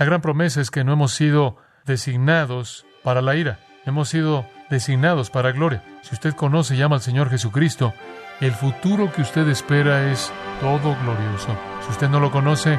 La 0.00 0.06
gran 0.06 0.20
promesa 0.20 0.60
es 0.60 0.70
que 0.70 0.84
no 0.84 0.92
hemos 0.92 1.12
sido 1.12 1.56
designados 1.84 2.86
para 3.02 3.20
la 3.20 3.34
ira, 3.34 3.58
hemos 3.84 4.08
sido 4.08 4.46
designados 4.70 5.28
para 5.28 5.50
gloria. 5.50 5.82
Si 6.02 6.14
usted 6.14 6.34
conoce 6.34 6.76
y 6.76 6.78
llama 6.78 6.94
al 6.94 7.02
Señor 7.02 7.30
Jesucristo, 7.30 7.92
el 8.40 8.52
futuro 8.52 9.10
que 9.10 9.22
usted 9.22 9.48
espera 9.48 10.12
es 10.12 10.32
todo 10.60 10.96
glorioso. 11.02 11.48
Si 11.84 11.90
usted 11.90 12.08
no 12.08 12.20
lo 12.20 12.30
conoce, 12.30 12.78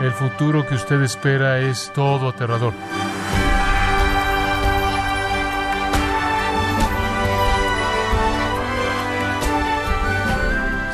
el 0.00 0.12
futuro 0.12 0.66
que 0.66 0.74
usted 0.74 1.02
espera 1.02 1.58
es 1.58 1.92
todo 1.94 2.30
aterrador. 2.30 2.72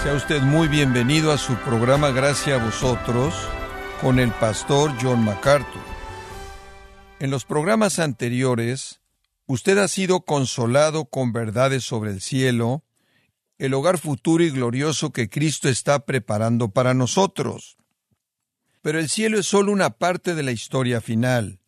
Sea 0.03 0.15
usted 0.15 0.43
muy 0.43 0.67
bienvenido 0.67 1.31
a 1.31 1.39
su 1.39 1.55
programa 1.55 2.11
Gracias 2.11 2.61
a 2.61 2.65
vosotros 2.65 3.49
con 4.01 4.19
el 4.19 4.33
pastor 4.33 4.93
John 5.01 5.25
MacArthur. 5.25 5.83
En 7.19 7.31
los 7.31 7.45
programas 7.45 7.99
anteriores, 7.99 9.01
usted 9.47 9.77
ha 9.77 9.89
sido 9.89 10.23
consolado 10.23 11.05
con 11.05 11.33
verdades 11.33 11.85
sobre 11.85 12.11
el 12.11 12.23
cielo, 12.23 12.83
el 13.59 13.75
hogar 13.75 13.99
futuro 13.99 14.43
y 14.43 14.51
glorioso 14.51 15.13
que 15.13 15.29
Cristo 15.29 15.69
está 15.69 16.07
preparando 16.07 16.71
para 16.71 16.95
nosotros. 16.95 17.77
Pero 18.81 18.99
el 18.99 19.11
cielo 19.11 19.39
es 19.39 19.47
solo 19.47 19.71
una 19.71 19.91
parte 19.91 20.35
de 20.35 20.43
la 20.45 20.53
historia 20.53 21.03
final. 21.03 21.61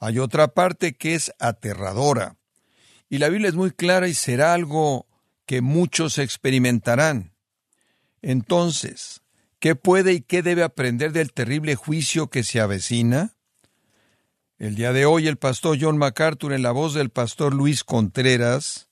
Hay 0.00 0.18
otra 0.18 0.48
parte 0.48 0.94
que 0.94 1.14
es 1.14 1.32
aterradora. 1.38 2.36
Y 3.08 3.18
la 3.18 3.28
Biblia 3.28 3.50
es 3.50 3.54
muy 3.54 3.70
clara 3.70 4.08
y 4.08 4.14
será 4.14 4.52
algo 4.52 5.06
que 5.46 5.60
muchos 5.60 6.18
experimentarán. 6.18 7.34
Entonces, 8.20 9.21
¿qué 9.62 9.76
puede 9.76 10.12
y 10.12 10.22
qué 10.22 10.42
debe 10.42 10.64
aprender 10.64 11.12
del 11.12 11.32
terrible 11.32 11.76
juicio 11.76 12.26
que 12.26 12.42
se 12.42 12.60
avecina? 12.60 13.36
El 14.58 14.74
día 14.74 14.92
de 14.92 15.06
hoy 15.06 15.28
el 15.28 15.36
pastor 15.36 15.78
John 15.80 15.98
MacArthur, 15.98 16.52
en 16.52 16.62
la 16.62 16.72
voz 16.72 16.94
del 16.94 17.10
pastor 17.10 17.54
Luis 17.54 17.84
Contreras, 17.84 18.88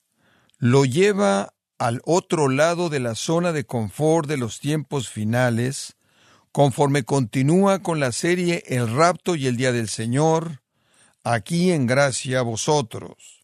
lo 0.59 0.85
lleva 0.85 1.49
al 1.77 1.99
otro 2.05 2.47
lado 2.47 2.87
de 2.87 3.01
la 3.01 3.15
zona 3.15 3.51
de 3.51 3.65
confort 3.65 4.29
de 4.29 4.37
los 4.37 4.61
tiempos 4.61 5.09
finales, 5.09 5.97
conforme 6.53 7.03
continúa 7.03 7.79
con 7.79 7.99
la 7.99 8.13
serie 8.13 8.63
El 8.65 8.95
rapto 8.95 9.35
y 9.35 9.47
el 9.47 9.57
día 9.57 9.73
del 9.73 9.89
Señor, 9.89 10.61
aquí 11.25 11.71
en 11.71 11.85
gracia 11.85 12.39
a 12.39 12.43
vosotros. 12.43 13.43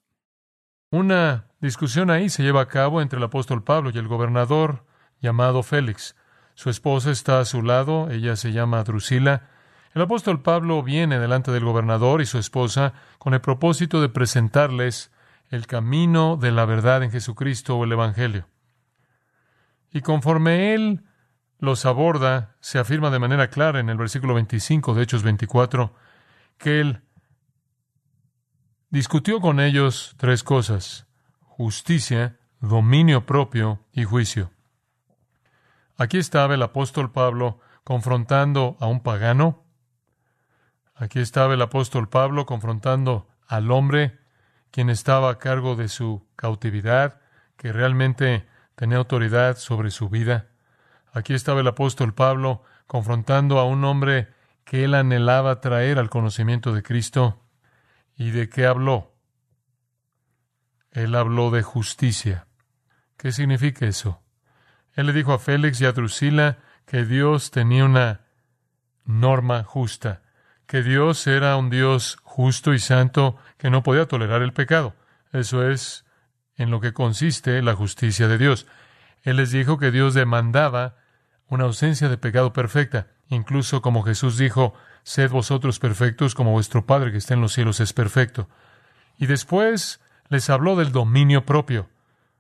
Una 0.91 1.47
discusión 1.59 2.09
ahí 2.09 2.29
se 2.29 2.43
lleva 2.43 2.61
a 2.61 2.69
cabo 2.69 3.01
entre 3.01 3.17
el 3.17 3.25
apóstol 3.25 3.65
Pablo 3.65 3.91
y 3.93 3.97
el 3.97 4.07
gobernador 4.07 4.85
llamado 5.19 5.61
Félix. 5.61 6.15
Su 6.57 6.71
esposa 6.71 7.11
está 7.11 7.39
a 7.39 7.45
su 7.45 7.61
lado, 7.61 8.09
ella 8.09 8.35
se 8.35 8.51
llama 8.51 8.83
Drusila. 8.83 9.43
El 9.93 10.01
apóstol 10.01 10.41
Pablo 10.41 10.81
viene 10.81 11.19
delante 11.19 11.51
del 11.51 11.63
gobernador 11.63 12.19
y 12.19 12.25
su 12.25 12.39
esposa 12.39 12.93
con 13.19 13.35
el 13.35 13.41
propósito 13.41 14.01
de 14.01 14.09
presentarles 14.09 15.11
el 15.51 15.67
camino 15.67 16.35
de 16.35 16.51
la 16.51 16.65
verdad 16.65 17.03
en 17.03 17.11
Jesucristo 17.11 17.77
o 17.77 17.83
el 17.83 17.91
Evangelio. 17.91 18.47
Y 19.91 20.01
conforme 20.01 20.73
él 20.73 21.03
los 21.59 21.85
aborda, 21.85 22.55
se 22.59 22.79
afirma 22.79 23.11
de 23.11 23.19
manera 23.19 23.51
clara 23.51 23.79
en 23.79 23.89
el 23.89 23.97
versículo 23.97 24.33
25 24.33 24.95
de 24.95 25.03
Hechos 25.03 25.21
24 25.21 25.93
que 26.57 26.79
él 26.79 27.03
discutió 28.89 29.41
con 29.41 29.59
ellos 29.59 30.15
tres 30.17 30.43
cosas, 30.43 31.05
justicia, 31.39 32.39
dominio 32.59 33.27
propio 33.27 33.85
y 33.91 34.05
juicio. 34.05 34.56
Aquí 35.97 36.19
estaba 36.19 36.53
el 36.53 36.61
apóstol 36.61 37.11
Pablo 37.11 37.59
confrontando 37.83 38.77
a 38.79 38.85
un 38.85 39.01
pagano. 39.01 39.65
Aquí 40.93 41.19
estaba 41.19 41.55
el 41.55 41.61
apóstol 41.61 42.07
Pablo 42.07 42.45
confrontando 42.45 43.27
al 43.47 43.71
hombre 43.71 44.19
quien 44.69 44.91
estaba 44.91 45.31
a 45.31 45.39
cargo 45.39 45.75
de 45.75 45.87
su 45.87 46.27
cautividad, 46.35 47.19
que 47.55 47.73
realmente 47.73 48.45
tenía 48.75 48.97
autoridad 48.97 49.57
sobre 49.57 49.89
su 49.89 50.07
vida. 50.07 50.49
Aquí 51.13 51.33
estaba 51.33 51.61
el 51.61 51.67
apóstol 51.67 52.13
Pablo 52.13 52.61
confrontando 52.85 53.57
a 53.57 53.65
un 53.65 53.83
hombre 53.83 54.27
que 54.65 54.83
él 54.83 54.93
anhelaba 54.93 55.61
traer 55.61 55.97
al 55.97 56.11
conocimiento 56.11 56.73
de 56.73 56.83
Cristo. 56.83 57.41
¿Y 58.15 58.29
de 58.31 58.49
qué 58.49 58.67
habló? 58.67 59.15
Él 60.91 61.15
habló 61.15 61.49
de 61.49 61.63
justicia. 61.63 62.45
¿Qué 63.17 63.31
significa 63.31 63.87
eso? 63.87 64.21
Él 64.97 65.05
le 65.05 65.13
dijo 65.13 65.31
a 65.31 65.39
Félix 65.39 65.79
y 65.79 65.85
a 65.85 65.91
Drusila 65.91 66.57
que 66.87 67.05
Dios 67.05 67.51
tenía 67.51 67.85
una 67.85 68.21
norma 69.05 69.63
justa, 69.63 70.23
que 70.65 70.81
Dios 70.81 71.27
era 71.27 71.55
un 71.55 71.69
Dios 71.69 72.17
justo 72.23 72.73
y 72.73 72.79
santo 72.79 73.37
que 73.57 73.69
no 73.69 73.83
podía 73.83 74.07
tolerar 74.07 74.41
el 74.41 74.53
pecado. 74.53 74.95
Eso 75.31 75.69
es 75.69 76.03
en 76.55 76.71
lo 76.71 76.81
que 76.81 76.93
consiste 76.93 77.61
la 77.61 77.75
justicia 77.75 78.27
de 78.27 78.39
Dios. 78.39 78.65
Él 79.21 79.37
les 79.37 79.51
dijo 79.51 79.77
que 79.77 79.91
Dios 79.91 80.15
demandaba 80.15 80.95
una 81.47 81.65
ausencia 81.65 82.09
de 82.09 82.17
pecado 82.17 82.51
perfecta, 82.51 83.05
incluso 83.29 83.83
como 83.83 84.01
Jesús 84.01 84.39
dijo, 84.39 84.73
sed 85.03 85.29
vosotros 85.29 85.77
perfectos 85.77 86.33
como 86.33 86.53
vuestro 86.53 86.87
Padre 86.87 87.11
que 87.11 87.19
está 87.19 87.35
en 87.35 87.41
los 87.41 87.53
cielos 87.53 87.79
es 87.81 87.93
perfecto. 87.93 88.49
Y 89.19 89.27
después 89.27 90.01
les 90.29 90.49
habló 90.49 90.75
del 90.75 90.91
dominio 90.91 91.45
propio. 91.45 91.87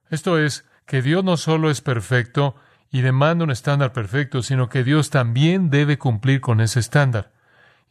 Esto 0.09 0.39
es, 0.39 0.65
que 0.87 1.01
Dios 1.01 1.23
no 1.23 1.37
solo 1.37 1.69
es 1.69 1.81
perfecto 1.81 2.55
y 2.89 3.01
demanda 3.01 3.43
un 3.43 3.51
estándar 3.51 3.91
perfecto, 3.91 4.41
sino 4.41 4.69
que 4.69 4.83
Dios 4.83 5.09
también 5.09 5.69
debe 5.69 5.99
cumplir 5.99 6.41
con 6.41 6.61
ese 6.61 6.79
estándar 6.79 7.33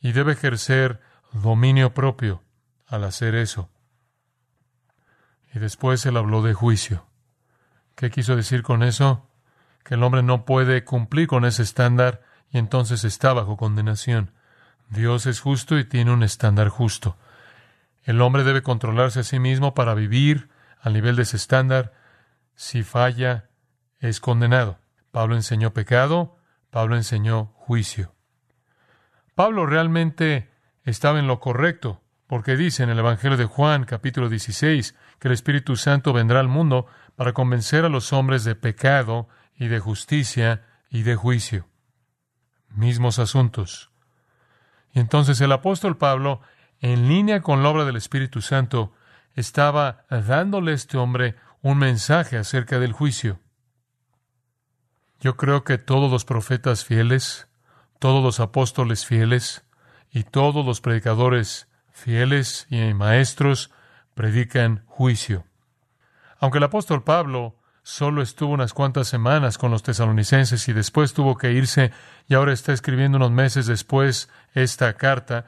y 0.01 0.13
debe 0.13 0.33
ejercer 0.33 1.01
dominio 1.33 1.93
propio 1.93 2.43
al 2.87 3.05
hacer 3.05 3.35
eso. 3.35 3.71
Y 5.55 5.59
después 5.59 6.05
él 6.07 6.17
habló 6.17 6.43
de 6.43 6.55
juicio. 6.55 7.07
¿Qué 7.95 8.11
quiso 8.11 8.35
decir 8.35 8.63
con 8.63 8.83
eso? 8.83 9.29
Que 9.85 9.95
el 9.95 10.03
hombre 10.03 10.23
no 10.23 10.47
puede 10.47 10.83
cumplir 10.85 11.29
con 11.29 11.45
ese 11.45 11.63
estándar 11.63 12.23
y 12.51 12.57
entonces 12.57 13.05
está 13.05 13.35
bajo 13.35 13.59
condenación. 13.59 14.33
Dios 14.89 15.27
es 15.27 15.41
justo 15.41 15.79
y 15.79 15.85
tiene 15.85 16.13
un 16.13 16.23
estándar 16.23 16.71
justo. 16.71 17.19
El 18.05 18.23
hombre 18.23 18.43
debe 18.43 18.63
controlarse 18.63 19.21
a 19.21 19.25
sí 19.25 19.39
mismo 19.39 19.75
para 19.75 19.93
vivir 19.93 20.49
al 20.81 20.95
nivel 20.95 21.17
de 21.17 21.23
ese 21.23 21.37
estándar 21.37 21.93
si 22.57 22.83
falla, 22.83 23.51
es 24.01 24.19
condenado. 24.21 24.81
Pablo 25.13 25.37
enseñó 25.37 25.73
pecado, 25.73 26.39
Pablo 26.71 26.97
enseñó 26.97 27.53
juicio. 27.55 28.15
Pablo 29.35 29.67
realmente 29.67 30.51
estaba 30.83 31.19
en 31.19 31.27
lo 31.27 31.39
correcto, 31.39 32.03
porque 32.27 32.57
dice 32.57 32.83
en 32.83 32.91
el 32.91 32.99
Evangelio 32.99 33.37
de 33.37 33.45
Juan 33.45 33.85
capítulo 33.85 34.29
16 34.29 34.97
que 35.19 35.29
el 35.29 35.35
Espíritu 35.35 35.77
Santo 35.77 36.13
vendrá 36.13 36.41
al 36.41 36.49
mundo 36.49 36.87
para 37.15 37.33
convencer 37.33 37.85
a 37.85 37.89
los 37.89 38.13
hombres 38.13 38.45
de 38.45 38.57
pecado 38.57 39.29
y 39.55 39.69
de 39.69 39.79
justicia 39.79 40.65
y 40.91 41.03
de 41.03 41.15
juicio. 41.15 41.69
Mismos 42.71 43.19
asuntos. 43.19 43.91
Y 44.93 45.01
entonces 45.01 45.41
el 45.41 45.53
apóstol 45.53 45.99
Pablo, 45.99 46.41
en 46.81 47.09
línea 47.09 47.43
con 47.43 47.63
la 47.63 47.69
obra 47.69 47.85
del 47.85 47.97
Espíritu 47.97 48.41
Santo, 48.41 48.93
estaba 49.35 50.07
dándole 50.09 50.73
a 50.73 50.75
este 50.75 50.97
hombre 50.97 51.37
un 51.67 51.79
mensaje 51.79 52.39
acerca 52.39 52.79
del 52.79 52.93
juicio. 52.93 53.41
Yo 55.19 55.37
creo 55.37 55.65
que 55.65 55.79
todos 55.79 56.09
los 56.09 56.25
profetas 56.25 56.85
fieles, 56.85 57.49
todos 57.99 58.23
los 58.23 58.39
apóstoles 58.39 59.05
fieles 59.05 59.65
y 60.13 60.23
todos 60.23 60.65
los 60.65 60.81
predicadores 60.81 61.67
fieles 61.91 62.69
y 62.71 62.95
maestros 62.95 63.73
predican 64.15 64.85
juicio. 64.87 65.45
Aunque 66.39 66.59
el 66.59 66.65
apóstol 66.65 67.03
Pablo 67.03 67.57
solo 67.83 68.23
estuvo 68.23 68.55
unas 68.55 68.73
cuantas 68.73 69.09
semanas 69.09 69.59
con 69.59 69.73
los 69.73 69.83
tesalonicenses 69.83 70.69
y 70.69 70.73
después 70.73 71.15
tuvo 71.15 71.37
que 71.37 71.51
irse 71.51 71.91
y 72.29 72.35
ahora 72.35 72.53
está 72.53 72.75
escribiendo 72.75 73.17
unos 73.17 73.33
meses 73.33 73.67
después 73.67 74.29
esta 74.55 74.93
carta, 74.93 75.47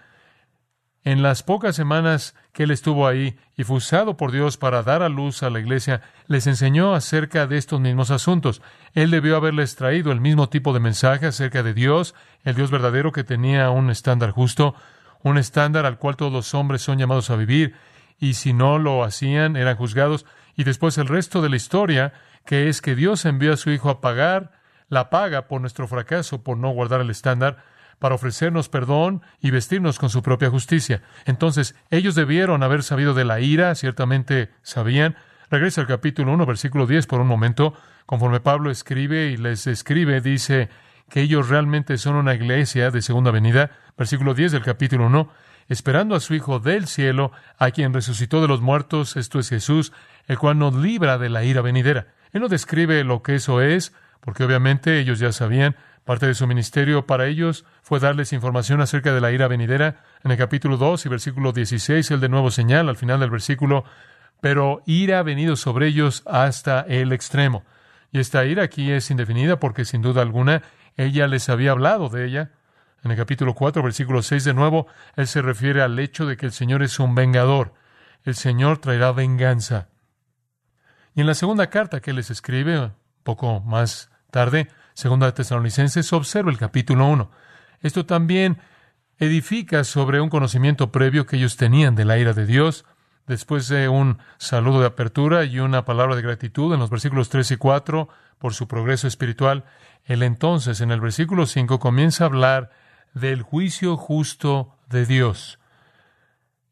en 1.10 1.22
las 1.22 1.42
pocas 1.42 1.74
semanas 1.74 2.34
que 2.52 2.64
él 2.64 2.70
estuvo 2.70 3.06
ahí 3.06 3.38
y 3.56 3.64
fue 3.64 3.78
usado 3.78 4.18
por 4.18 4.30
Dios 4.30 4.58
para 4.58 4.82
dar 4.82 5.02
a 5.02 5.08
luz 5.08 5.42
a 5.42 5.48
la 5.48 5.58
iglesia, 5.58 6.02
les 6.26 6.46
enseñó 6.46 6.94
acerca 6.94 7.46
de 7.46 7.56
estos 7.56 7.80
mismos 7.80 8.10
asuntos. 8.10 8.60
Él 8.92 9.10
debió 9.10 9.34
haberles 9.36 9.74
traído 9.74 10.12
el 10.12 10.20
mismo 10.20 10.50
tipo 10.50 10.74
de 10.74 10.80
mensaje 10.80 11.24
acerca 11.24 11.62
de 11.62 11.72
Dios, 11.72 12.14
el 12.44 12.56
Dios 12.56 12.70
verdadero 12.70 13.10
que 13.10 13.24
tenía 13.24 13.70
un 13.70 13.88
estándar 13.88 14.32
justo, 14.32 14.74
un 15.22 15.38
estándar 15.38 15.86
al 15.86 15.96
cual 15.96 16.16
todos 16.16 16.30
los 16.30 16.52
hombres 16.52 16.82
son 16.82 16.98
llamados 16.98 17.30
a 17.30 17.36
vivir, 17.36 17.74
y 18.20 18.34
si 18.34 18.52
no 18.52 18.78
lo 18.78 19.02
hacían, 19.02 19.56
eran 19.56 19.76
juzgados, 19.76 20.26
y 20.56 20.64
después 20.64 20.98
el 20.98 21.08
resto 21.08 21.40
de 21.40 21.48
la 21.48 21.56
historia, 21.56 22.12
que 22.44 22.68
es 22.68 22.82
que 22.82 22.94
Dios 22.94 23.24
envió 23.24 23.54
a 23.54 23.56
su 23.56 23.70
Hijo 23.70 23.88
a 23.88 24.02
pagar 24.02 24.52
la 24.90 25.08
paga 25.08 25.48
por 25.48 25.62
nuestro 25.62 25.88
fracaso, 25.88 26.42
por 26.42 26.58
no 26.58 26.68
guardar 26.68 27.00
el 27.00 27.08
estándar, 27.08 27.64
para 27.98 28.14
ofrecernos 28.14 28.68
perdón 28.68 29.22
y 29.40 29.50
vestirnos 29.50 29.98
con 29.98 30.10
su 30.10 30.22
propia 30.22 30.50
justicia. 30.50 31.02
Entonces, 31.24 31.74
ellos 31.90 32.14
debieron 32.14 32.62
haber 32.62 32.82
sabido 32.82 33.14
de 33.14 33.24
la 33.24 33.40
ira, 33.40 33.74
ciertamente 33.74 34.50
sabían. 34.62 35.16
Regresa 35.50 35.80
al 35.80 35.86
capítulo 35.86 36.32
1, 36.32 36.46
versículo 36.46 36.86
10 36.86 37.06
por 37.06 37.20
un 37.20 37.26
momento. 37.26 37.74
Conforme 38.06 38.40
Pablo 38.40 38.70
escribe 38.70 39.26
y 39.26 39.36
les 39.36 39.66
escribe, 39.66 40.20
dice 40.20 40.68
que 41.10 41.22
ellos 41.22 41.48
realmente 41.48 41.98
son 41.98 42.16
una 42.16 42.34
iglesia 42.34 42.90
de 42.90 43.02
segunda 43.02 43.30
venida, 43.30 43.70
versículo 43.96 44.34
10 44.34 44.52
del 44.52 44.62
capítulo 44.62 45.06
1, 45.06 45.30
esperando 45.68 46.14
a 46.14 46.20
su 46.20 46.34
Hijo 46.34 46.60
del 46.60 46.86
cielo, 46.86 47.32
a 47.58 47.70
quien 47.70 47.92
resucitó 47.92 48.40
de 48.40 48.48
los 48.48 48.60
muertos, 48.60 49.16
esto 49.16 49.38
es 49.38 49.48
Jesús, 49.48 49.92
el 50.26 50.38
cual 50.38 50.58
nos 50.58 50.74
libra 50.74 51.18
de 51.18 51.28
la 51.28 51.44
ira 51.44 51.62
venidera. 51.62 52.08
Él 52.32 52.42
no 52.42 52.48
describe 52.48 53.04
lo 53.04 53.22
que 53.22 53.36
eso 53.36 53.60
es, 53.60 53.92
porque 54.20 54.44
obviamente 54.44 54.98
ellos 54.98 55.18
ya 55.18 55.32
sabían, 55.32 55.76
parte 56.08 56.26
de 56.26 56.34
su 56.34 56.46
ministerio 56.46 57.04
para 57.04 57.26
ellos 57.26 57.66
fue 57.82 58.00
darles 58.00 58.32
información 58.32 58.80
acerca 58.80 59.12
de 59.12 59.20
la 59.20 59.30
ira 59.30 59.46
venidera. 59.46 60.04
En 60.24 60.30
el 60.30 60.38
capítulo 60.38 60.78
2 60.78 61.04
y 61.04 61.08
versículo 61.10 61.52
16, 61.52 62.12
el 62.12 62.20
de 62.20 62.30
nuevo 62.30 62.50
señal, 62.50 62.88
al 62.88 62.96
final 62.96 63.20
del 63.20 63.28
versículo, 63.28 63.84
pero 64.40 64.80
ira 64.86 65.18
ha 65.18 65.22
venido 65.22 65.54
sobre 65.54 65.86
ellos 65.86 66.22
hasta 66.24 66.80
el 66.80 67.12
extremo. 67.12 67.62
Y 68.10 68.20
esta 68.20 68.46
ira 68.46 68.62
aquí 68.62 68.90
es 68.90 69.10
indefinida 69.10 69.60
porque 69.60 69.84
sin 69.84 70.00
duda 70.00 70.22
alguna 70.22 70.62
ella 70.96 71.26
les 71.26 71.50
había 71.50 71.72
hablado 71.72 72.08
de 72.08 72.24
ella. 72.24 72.52
En 73.04 73.10
el 73.10 73.16
capítulo 73.18 73.52
4, 73.52 73.82
versículo 73.82 74.22
6 74.22 74.44
de 74.44 74.54
nuevo, 74.54 74.86
él 75.14 75.26
se 75.26 75.42
refiere 75.42 75.82
al 75.82 75.98
hecho 75.98 76.24
de 76.24 76.38
que 76.38 76.46
el 76.46 76.52
Señor 76.52 76.82
es 76.82 76.98
un 77.00 77.14
vengador. 77.14 77.74
El 78.24 78.34
Señor 78.34 78.78
traerá 78.78 79.12
venganza. 79.12 79.88
Y 81.14 81.20
en 81.20 81.26
la 81.26 81.34
segunda 81.34 81.68
carta 81.68 82.00
que 82.00 82.14
les 82.14 82.30
escribe, 82.30 82.80
un 82.80 82.94
poco 83.24 83.60
más 83.60 84.10
tarde, 84.30 84.68
segunda 84.98 85.26
de 85.26 85.32
Tesalonicenses, 85.32 86.12
observa 86.12 86.50
el 86.50 86.58
capítulo 86.58 87.06
1. 87.06 87.30
Esto 87.82 88.04
también 88.04 88.58
edifica 89.18 89.84
sobre 89.84 90.20
un 90.20 90.28
conocimiento 90.28 90.90
previo 90.90 91.24
que 91.24 91.36
ellos 91.36 91.56
tenían 91.56 91.94
de 91.94 92.04
la 92.04 92.18
ira 92.18 92.32
de 92.32 92.46
Dios, 92.46 92.84
después 93.28 93.68
de 93.68 93.88
un 93.88 94.18
saludo 94.38 94.80
de 94.80 94.86
apertura 94.86 95.44
y 95.44 95.60
una 95.60 95.84
palabra 95.84 96.16
de 96.16 96.22
gratitud 96.22 96.74
en 96.74 96.80
los 96.80 96.90
versículos 96.90 97.28
3 97.28 97.52
y 97.52 97.56
4 97.56 98.08
por 98.38 98.54
su 98.54 98.66
progreso 98.66 99.06
espiritual, 99.06 99.62
él 100.04 100.24
entonces 100.24 100.80
en 100.80 100.90
el 100.90 101.00
versículo 101.00 101.46
5 101.46 101.78
comienza 101.78 102.24
a 102.24 102.26
hablar 102.26 102.70
del 103.14 103.42
juicio 103.42 103.96
justo 103.96 104.74
de 104.88 105.06
Dios. 105.06 105.60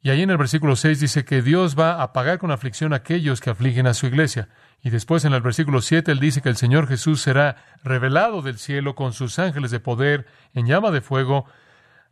Y 0.02 0.10
ahí 0.10 0.22
en 0.22 0.30
el 0.30 0.36
versículo 0.36 0.74
6 0.74 0.98
dice 0.98 1.24
que 1.24 1.42
Dios 1.42 1.78
va 1.78 2.02
a 2.02 2.12
pagar 2.12 2.38
con 2.40 2.50
aflicción 2.50 2.92
a 2.92 2.96
aquellos 2.96 3.40
que 3.40 3.50
afligen 3.50 3.86
a 3.86 3.94
su 3.94 4.06
iglesia. 4.06 4.48
Y 4.86 4.90
después 4.90 5.24
en 5.24 5.32
el 5.32 5.42
versículo 5.42 5.82
7 5.82 6.12
él 6.12 6.20
dice 6.20 6.42
que 6.42 6.48
el 6.48 6.56
Señor 6.56 6.86
Jesús 6.86 7.20
será 7.20 7.56
revelado 7.82 8.40
del 8.40 8.56
cielo 8.56 8.94
con 8.94 9.14
sus 9.14 9.40
ángeles 9.40 9.72
de 9.72 9.80
poder 9.80 10.28
en 10.54 10.68
llama 10.68 10.92
de 10.92 11.00
fuego 11.00 11.44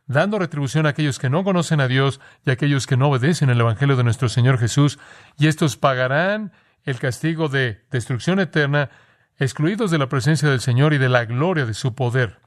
dando 0.09 0.41
retribución 0.41 0.85
a 0.85 0.89
aquellos 0.89 1.21
que 1.21 1.31
no 1.31 1.45
conocen 1.45 1.81
a 1.81 1.87
Dios 1.87 2.21
y 2.45 2.51
a 2.51 2.55
aquellos 2.55 2.89
que 2.89 2.97
no 2.97 3.11
obedecen 3.11 3.49
el 3.49 3.61
Evangelio 3.61 3.95
de 3.95 4.03
nuestro 4.03 4.29
Señor 4.29 4.59
Jesús, 4.59 4.99
y 5.39 5.47
estos 5.47 5.77
pagarán 5.77 6.51
el 6.83 6.99
castigo 6.99 7.49
de 7.49 7.85
destrucción 7.93 8.41
eterna, 8.41 8.91
excluidos 9.39 9.93
de 9.93 9.99
la 9.99 10.09
presencia 10.09 10.51
del 10.51 10.61
Señor 10.61 10.95
y 10.95 10.99
de 10.99 11.09
la 11.09 11.27
gloria 11.27 11.67
de 11.67 11.75
su 11.75 11.95
poder. 11.95 12.41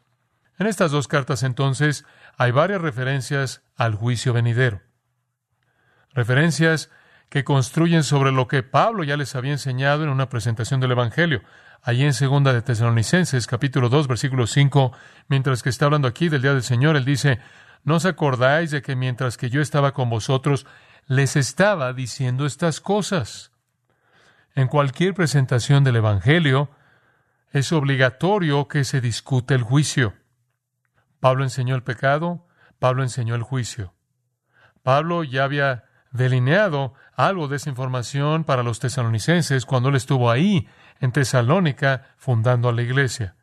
En 0.59 0.67
estas 0.67 0.91
dos 0.91 1.07
cartas 1.07 1.41
entonces 1.41 2.03
hay 2.35 2.51
varias 2.51 2.81
referencias 2.81 3.63
al 3.77 3.95
juicio 3.95 4.33
venidero. 4.33 4.81
Referencias 6.13 6.91
que 7.29 7.43
construyen 7.43 8.03
sobre 8.03 8.31
lo 8.31 8.47
que 8.47 8.63
Pablo 8.63 9.03
ya 9.03 9.17
les 9.17 9.35
había 9.35 9.51
enseñado 9.51 10.03
en 10.03 10.09
una 10.09 10.29
presentación 10.29 10.79
del 10.79 10.91
Evangelio. 10.91 11.41
Allí 11.81 12.03
en 12.03 12.13
segunda 12.13 12.53
de 12.53 12.61
Tesalonicenses, 12.61 13.47
capítulo 13.47 13.89
2, 13.89 14.07
versículo 14.07 14.47
5, 14.47 14.91
mientras 15.27 15.61
que 15.61 15.69
está 15.69 15.85
hablando 15.85 16.07
aquí 16.07 16.29
del 16.29 16.41
día 16.41 16.53
del 16.53 16.63
Señor, 16.63 16.95
él 16.95 17.05
dice, 17.05 17.39
¿no 17.83 17.95
os 17.95 18.05
acordáis 18.05 18.71
de 18.71 18.81
que 18.81 18.95
mientras 18.95 19.37
que 19.37 19.49
yo 19.49 19.61
estaba 19.61 19.93
con 19.93 20.09
vosotros, 20.09 20.65
les 21.05 21.35
estaba 21.35 21.93
diciendo 21.93 22.45
estas 22.45 22.79
cosas? 22.81 23.51
En 24.55 24.67
cualquier 24.67 25.13
presentación 25.13 25.83
del 25.83 25.97
Evangelio, 25.97 26.71
es 27.51 27.71
obligatorio 27.71 28.67
que 28.67 28.83
se 28.83 29.01
discute 29.01 29.53
el 29.53 29.63
juicio. 29.63 30.13
Pablo 31.19 31.43
enseñó 31.43 31.75
el 31.75 31.83
pecado, 31.83 32.45
Pablo 32.79 33.03
enseñó 33.03 33.35
el 33.35 33.43
juicio. 33.43 33.93
Pablo 34.83 35.23
ya 35.23 35.43
había 35.43 35.85
delineado 36.11 36.93
algo 37.17 37.47
de 37.47 37.57
esa 37.57 37.71
información 37.71 38.43
para 38.43 38.63
los 38.63 38.79
tesalonicenses 38.79 39.65
cuando 39.65 39.89
él 39.89 39.95
estuvo 39.95 40.29
ahí 40.29 40.67
en 41.01 41.11
Tesalónica 41.11 42.13
fundando 42.17 42.69
a 42.69 42.73
la 42.73 42.83
iglesia. 42.83 43.35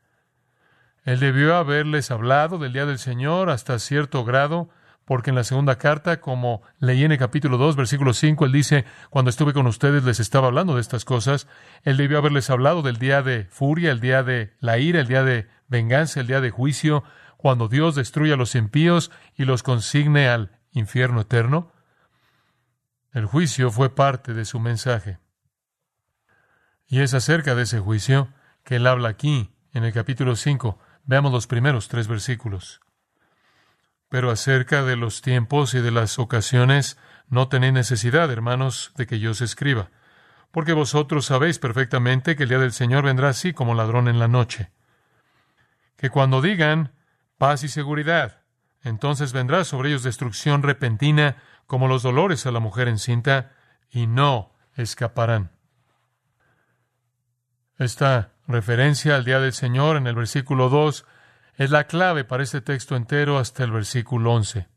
Él 1.04 1.18
debió 1.20 1.56
haberles 1.56 2.10
hablado 2.10 2.56
del 2.58 2.72
día 2.72 2.86
del 2.86 2.98
Señor 2.98 3.50
hasta 3.50 3.78
cierto 3.78 4.24
grado, 4.24 4.70
porque 5.04 5.30
en 5.30 5.36
la 5.36 5.44
segunda 5.44 5.76
carta, 5.76 6.20
como 6.20 6.62
leí 6.78 7.04
en 7.04 7.12
el 7.12 7.18
capítulo 7.18 7.58
2, 7.58 7.76
versículo 7.76 8.14
5, 8.14 8.46
él 8.46 8.52
dice, 8.52 8.84
cuando 9.10 9.28
estuve 9.28 9.52
con 9.52 9.66
ustedes 9.66 10.04
les 10.04 10.20
estaba 10.20 10.46
hablando 10.46 10.76
de 10.76 10.80
estas 10.80 11.04
cosas, 11.04 11.46
él 11.82 11.98
debió 11.98 12.18
haberles 12.18 12.48
hablado 12.48 12.80
del 12.80 12.96
día 12.96 13.22
de 13.22 13.44
furia, 13.50 13.90
el 13.90 14.00
día 14.00 14.22
de 14.22 14.54
la 14.60 14.78
ira, 14.78 15.00
el 15.00 15.08
día 15.08 15.24
de 15.24 15.48
venganza, 15.68 16.20
el 16.20 16.28
día 16.28 16.40
de 16.40 16.50
juicio, 16.50 17.02
cuando 17.36 17.68
Dios 17.68 17.96
destruye 17.96 18.32
a 18.32 18.36
los 18.36 18.54
impíos 18.54 19.10
y 19.36 19.44
los 19.44 19.62
consigne 19.62 20.28
al 20.28 20.52
infierno 20.72 21.20
eterno. 21.20 21.73
El 23.14 23.26
juicio 23.26 23.70
fue 23.70 23.94
parte 23.94 24.34
de 24.34 24.44
su 24.44 24.58
mensaje. 24.58 25.20
Y 26.88 27.00
es 27.00 27.14
acerca 27.14 27.54
de 27.54 27.62
ese 27.62 27.78
juicio 27.78 28.34
que 28.64 28.76
él 28.76 28.88
habla 28.88 29.08
aquí, 29.08 29.54
en 29.72 29.84
el 29.84 29.92
capítulo 29.92 30.34
5. 30.34 30.80
Veamos 31.04 31.30
los 31.30 31.46
primeros 31.46 31.86
tres 31.86 32.08
versículos. 32.08 32.80
Pero 34.08 34.32
acerca 34.32 34.82
de 34.82 34.96
los 34.96 35.22
tiempos 35.22 35.74
y 35.74 35.80
de 35.80 35.92
las 35.92 36.18
ocasiones, 36.18 36.98
no 37.28 37.46
tenéis 37.46 37.72
necesidad, 37.72 38.32
hermanos, 38.32 38.92
de 38.96 39.06
que 39.06 39.20
yo 39.20 39.30
os 39.30 39.42
escriba, 39.42 39.92
porque 40.50 40.72
vosotros 40.72 41.26
sabéis 41.26 41.60
perfectamente 41.60 42.34
que 42.34 42.42
el 42.42 42.48
día 42.48 42.58
del 42.58 42.72
Señor 42.72 43.04
vendrá 43.04 43.28
así 43.28 43.52
como 43.52 43.74
ladrón 43.74 44.08
en 44.08 44.18
la 44.18 44.26
noche. 44.26 44.72
Que 45.96 46.10
cuando 46.10 46.42
digan 46.42 46.90
paz 47.38 47.62
y 47.62 47.68
seguridad, 47.68 48.40
entonces 48.82 49.32
vendrá 49.32 49.62
sobre 49.62 49.90
ellos 49.90 50.02
destrucción 50.02 50.64
repentina, 50.64 51.36
como 51.66 51.88
los 51.88 52.02
dolores 52.02 52.46
a 52.46 52.50
la 52.52 52.60
mujer 52.60 52.88
encinta, 52.88 53.52
y 53.90 54.06
no 54.06 54.52
escaparán. 54.76 55.50
Esta 57.78 58.32
referencia 58.46 59.16
al 59.16 59.24
día 59.24 59.40
del 59.40 59.52
Señor 59.52 59.96
en 59.96 60.06
el 60.06 60.14
versículo 60.14 60.68
2 60.68 61.06
es 61.56 61.70
la 61.70 61.84
clave 61.84 62.24
para 62.24 62.42
este 62.42 62.60
texto 62.60 62.96
entero 62.96 63.38
hasta 63.38 63.64
el 63.64 63.70
versículo 63.70 64.32
11. 64.32 64.68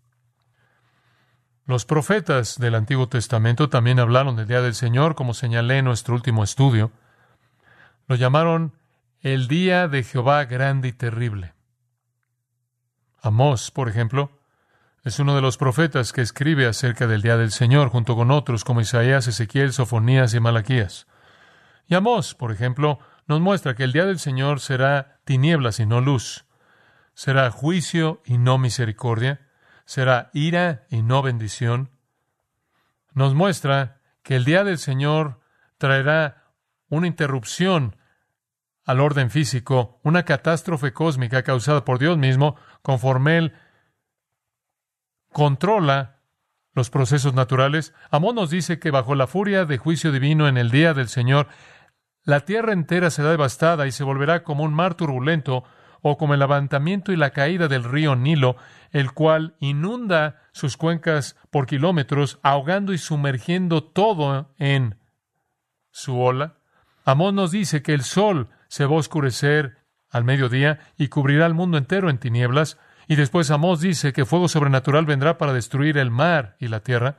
Los 1.65 1.85
profetas 1.85 2.57
del 2.59 2.75
Antiguo 2.75 3.09
Testamento 3.09 3.69
también 3.69 3.99
hablaron 3.99 4.35
del 4.35 4.47
día 4.47 4.61
del 4.61 4.73
Señor, 4.73 5.15
como 5.15 5.33
señalé 5.33 5.79
en 5.79 5.85
nuestro 5.85 6.15
último 6.15 6.43
estudio. 6.43 6.91
Lo 8.07 8.15
llamaron 8.15 8.73
el 9.21 9.47
día 9.47 9.87
de 9.87 10.03
Jehová 10.03 10.45
grande 10.45 10.87
y 10.87 10.93
terrible. 10.93 11.53
Amós, 13.21 13.71
por 13.71 13.89
ejemplo, 13.89 14.31
es 15.07 15.19
uno 15.19 15.35
de 15.35 15.41
los 15.41 15.55
profetas 15.55 16.11
que 16.11 16.19
escribe 16.19 16.67
acerca 16.67 17.07
del 17.07 17.21
día 17.21 17.37
del 17.37 17.51
Señor, 17.51 17.87
junto 17.87 18.17
con 18.17 18.29
otros 18.29 18.65
como 18.65 18.81
Isaías, 18.81 19.25
Ezequiel, 19.25 19.71
Sofonías 19.71 20.33
y 20.33 20.41
Malaquías. 20.41 21.07
Y 21.87 21.95
Amós, 21.95 22.35
por 22.35 22.51
ejemplo, 22.51 22.99
nos 23.25 23.39
muestra 23.39 23.73
que 23.73 23.85
el 23.85 23.93
día 23.93 24.05
del 24.05 24.19
Señor 24.19 24.59
será 24.59 25.21
tinieblas 25.23 25.79
y 25.79 25.85
no 25.85 26.01
luz, 26.01 26.45
será 27.13 27.49
juicio 27.51 28.21
y 28.25 28.37
no 28.37 28.57
misericordia, 28.57 29.47
será 29.85 30.29
ira 30.33 30.85
y 30.89 31.01
no 31.03 31.21
bendición. 31.21 31.89
Nos 33.13 33.33
muestra 33.33 34.01
que 34.23 34.35
el 34.35 34.43
día 34.43 34.65
del 34.65 34.77
Señor 34.77 35.39
traerá 35.77 36.51
una 36.89 37.07
interrupción 37.07 37.95
al 38.83 38.99
orden 38.99 39.31
físico, 39.31 40.01
una 40.03 40.23
catástrofe 40.23 40.91
cósmica 40.91 41.43
causada 41.43 41.85
por 41.85 41.97
Dios 41.97 42.17
mismo, 42.17 42.57
conforme 42.81 43.37
Él 43.37 43.53
controla 45.37 46.15
los 46.73 46.89
procesos 46.89 47.35
naturales. 47.35 47.93
Amós 48.09 48.33
nos 48.33 48.49
dice 48.49 48.79
que 48.79 48.89
bajo 48.89 49.13
la 49.13 49.27
furia 49.27 49.65
de 49.65 49.77
juicio 49.77 50.11
divino 50.11 50.47
en 50.47 50.57
el 50.57 50.71
día 50.71 50.95
del 50.95 51.09
Señor, 51.09 51.47
la 52.23 52.39
tierra 52.39 52.73
entera 52.73 53.11
será 53.11 53.29
devastada 53.29 53.85
y 53.85 53.91
se 53.91 54.03
volverá 54.03 54.41
como 54.41 54.63
un 54.63 54.73
mar 54.73 54.95
turbulento 54.95 55.63
o 56.01 56.17
como 56.17 56.33
el 56.33 56.39
levantamiento 56.39 57.11
y 57.11 57.17
la 57.17 57.29
caída 57.29 57.67
del 57.67 57.83
río 57.83 58.15
Nilo, 58.15 58.55
el 58.89 59.11
cual 59.11 59.55
inunda 59.59 60.41
sus 60.53 60.75
cuencas 60.75 61.35
por 61.51 61.67
kilómetros, 61.67 62.39
ahogando 62.41 62.91
y 62.91 62.97
sumergiendo 62.97 63.83
todo 63.83 64.55
en 64.57 64.97
su 65.91 66.19
ola. 66.19 66.57
Amós 67.05 67.35
nos 67.35 67.51
dice 67.51 67.83
que 67.83 67.93
el 67.93 68.01
sol 68.01 68.49
se 68.69 68.87
va 68.87 68.95
a 68.95 68.99
oscurecer 69.01 69.85
al 70.09 70.23
mediodía 70.23 70.79
y 70.97 71.09
cubrirá 71.09 71.45
el 71.45 71.53
mundo 71.53 71.77
entero 71.77 72.09
en 72.09 72.17
tinieblas, 72.17 72.79
y 73.07 73.15
después 73.15 73.51
Amós 73.51 73.79
dice 73.79 74.13
que 74.13 74.25
fuego 74.25 74.47
sobrenatural 74.47 75.05
vendrá 75.05 75.37
para 75.37 75.53
destruir 75.53 75.97
el 75.97 76.11
mar 76.11 76.55
y 76.59 76.67
la 76.67 76.81
tierra. 76.81 77.17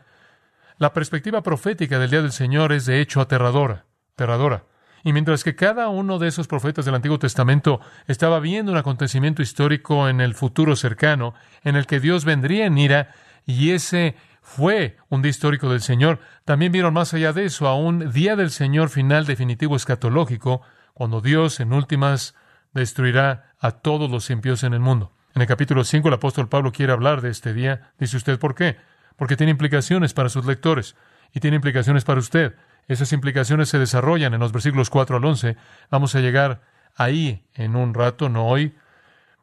La 0.77 0.93
perspectiva 0.93 1.43
profética 1.43 1.99
del 1.99 2.11
día 2.11 2.23
del 2.23 2.33
Señor 2.33 2.73
es 2.73 2.87
de 2.87 3.01
hecho 3.01 3.21
aterradora, 3.21 3.87
aterradora. 4.13 4.65
Y 5.05 5.13
mientras 5.13 5.45
que 5.45 5.57
cada 5.57 5.89
uno 5.89 6.19
de 6.19 6.29
esos 6.29 6.49
profetas 6.49 6.85
del 6.85 6.95
Antiguo 6.95 7.19
Testamento 7.19 7.81
estaba 8.07 8.41
viendo 8.41 8.73
un 8.73 8.79
acontecimiento 8.79 9.43
histórico 9.43 10.09
en 10.09 10.21
el 10.21 10.35
futuro 10.35 10.77
cercano, 10.77 11.35
en 11.65 11.77
el 11.77 11.87
que 11.87 12.01
Dios 12.01 12.25
vendría 12.25 12.67
en 12.67 12.77
ira, 12.77 13.15
y 13.47 13.71
ese 13.71 14.17
fue 14.43 14.97
un 15.09 15.23
día 15.23 15.31
histórico 15.31 15.71
del 15.71 15.81
Señor, 15.81 16.21
también 16.45 16.73
vieron 16.73 16.95
más 16.95 17.15
allá 17.15 17.33
de 17.33 17.45
eso 17.45 17.69
a 17.69 17.75
un 17.75 18.13
día 18.13 18.37
del 18.37 18.51
Señor 18.51 18.89
final 18.91 19.25
definitivo 19.25 19.77
escatológico, 19.77 20.63
cuando 20.93 21.21
Dios, 21.21 21.61
en 21.61 21.73
últimas 21.73 22.35
destruirá 22.75 23.55
a 23.59 23.71
todos 23.71 24.11
los 24.11 24.29
impíos 24.31 24.65
en 24.65 24.75
el 24.75 24.81
mundo. 24.81 25.13
En 25.35 25.43
el 25.43 25.49
capítulo 25.49 25.85
5 25.85 26.09
el 26.09 26.15
apóstol 26.15 26.49
Pablo 26.49 26.73
quiere 26.73 26.93
hablar 26.93 27.21
de 27.21 27.31
este 27.31 27.53
día. 27.53 27.93
Dice 27.99 28.17
usted, 28.17 28.39
¿por 28.39 28.55
qué? 28.55 28.77
Porque 29.17 29.37
tiene 29.37 29.51
implicaciones 29.51 30.15
para 30.15 30.29
sus 30.29 30.47
lectores 30.47 30.97
y 31.33 31.41
tiene 31.41 31.57
implicaciones 31.57 32.05
para 32.05 32.21
usted. 32.21 32.55
Esas 32.87 33.13
implicaciones 33.13 33.69
se 33.69 33.79
desarrollan 33.79 34.35
en 34.35 34.41
los 34.41 34.53
versículos 34.53 34.91
4 34.91 35.19
al 35.19 35.25
11. 35.25 35.57
Vamos 35.91 36.15
a 36.15 36.21
llegar 36.21 36.63
ahí 36.97 37.45
en 37.55 37.77
un 37.77 37.95
rato, 37.95 38.29
no 38.29 38.47
hoy. 38.47 38.75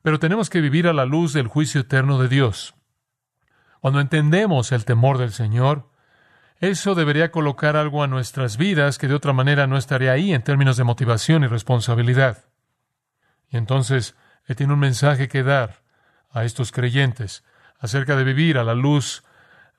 Pero 0.02 0.20
tenemos 0.20 0.50
que 0.50 0.62
vivir 0.62 0.88
a 0.88 0.94
la 0.94 1.06
luz 1.06 1.34
del 1.34 1.48
juicio 1.48 1.82
eterno 1.82 2.20
de 2.20 2.28
Dios. 2.28 2.76
Cuando 3.82 4.00
entendemos 4.00 4.72
el 4.72 4.84
temor 4.84 5.20
del 5.20 5.32
Señor, 5.32 5.90
eso 6.60 6.96
debería 6.96 7.32
colocar 7.32 7.76
algo 7.76 8.04
a 8.04 8.08
nuestras 8.08 8.58
vidas 8.58 8.98
que 8.98 9.08
de 9.08 9.14
otra 9.14 9.34
manera 9.34 9.68
no 9.68 9.78
estaría 9.78 10.12
ahí 10.12 10.34
en 10.34 10.44
términos 10.44 10.78
de 10.78 10.84
motivación 10.84 11.44
y 11.44 11.48
responsabilidad. 11.48 12.46
Y 13.50 13.58
entonces 13.58 14.16
Él 14.46 14.56
tiene 14.56 14.74
un 14.74 14.80
mensaje 14.80 15.28
que 15.28 15.44
dar 15.44 15.82
a 16.32 16.44
estos 16.44 16.72
creyentes 16.72 17.44
acerca 17.80 18.16
de 18.16 18.24
vivir 18.24 18.58
a 18.58 18.64
la 18.64 18.76
luz 18.76 19.24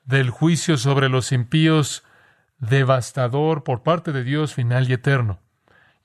del 0.05 0.31
juicio 0.31 0.77
sobre 0.77 1.09
los 1.09 1.33
impíos 1.33 2.05
devastador 2.59 3.65
por 3.65 3.83
parte 3.83 4.13
de 4.13 4.25
Dios 4.25 4.55
final 4.55 4.89
y 4.89 4.95
eterno. 4.95 5.41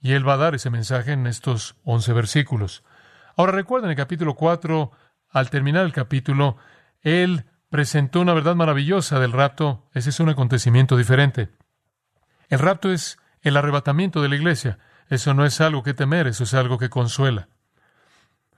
Y 0.01 0.13
Él 0.13 0.27
va 0.27 0.34
a 0.34 0.38
dar 0.38 0.56
ese 0.56 0.70
mensaje 0.70 1.12
en 1.13 1.27
estos 1.27 1.75
once 1.84 2.12
versículos. 2.12 2.84
Ahora 3.38 3.51
recuerden 3.51 3.91
el 3.91 3.96
capítulo 3.96 4.36
4, 4.36 4.91
al 5.30 5.50
terminar 5.50 5.86
el 5.86 5.94
capítulo, 5.94 6.58
Él 7.01 7.46
presentó 7.70 8.20
una 8.20 8.34
verdad 8.34 8.56
maravillosa 8.56 9.20
del 9.20 9.32
rapto. 9.32 9.88
Ese 9.94 10.10
es 10.10 10.20
un 10.20 10.30
acontecimiento 10.30 10.98
diferente. 10.98 11.50
El 12.50 12.60
rapto 12.60 12.91
es 12.91 13.18
el 13.41 13.56
arrebatamiento 13.56 14.22
de 14.22 14.30
la 14.30 14.36
iglesia. 14.36 14.80
Eso 15.08 15.34
no 15.34 15.46
es 15.46 15.62
algo 15.62 15.84
que 15.84 15.94
temer, 15.94 16.27
eso 16.27 16.44
es 16.44 16.53
algo 16.53 16.77
que 16.77 16.89
consuela. 16.89 17.48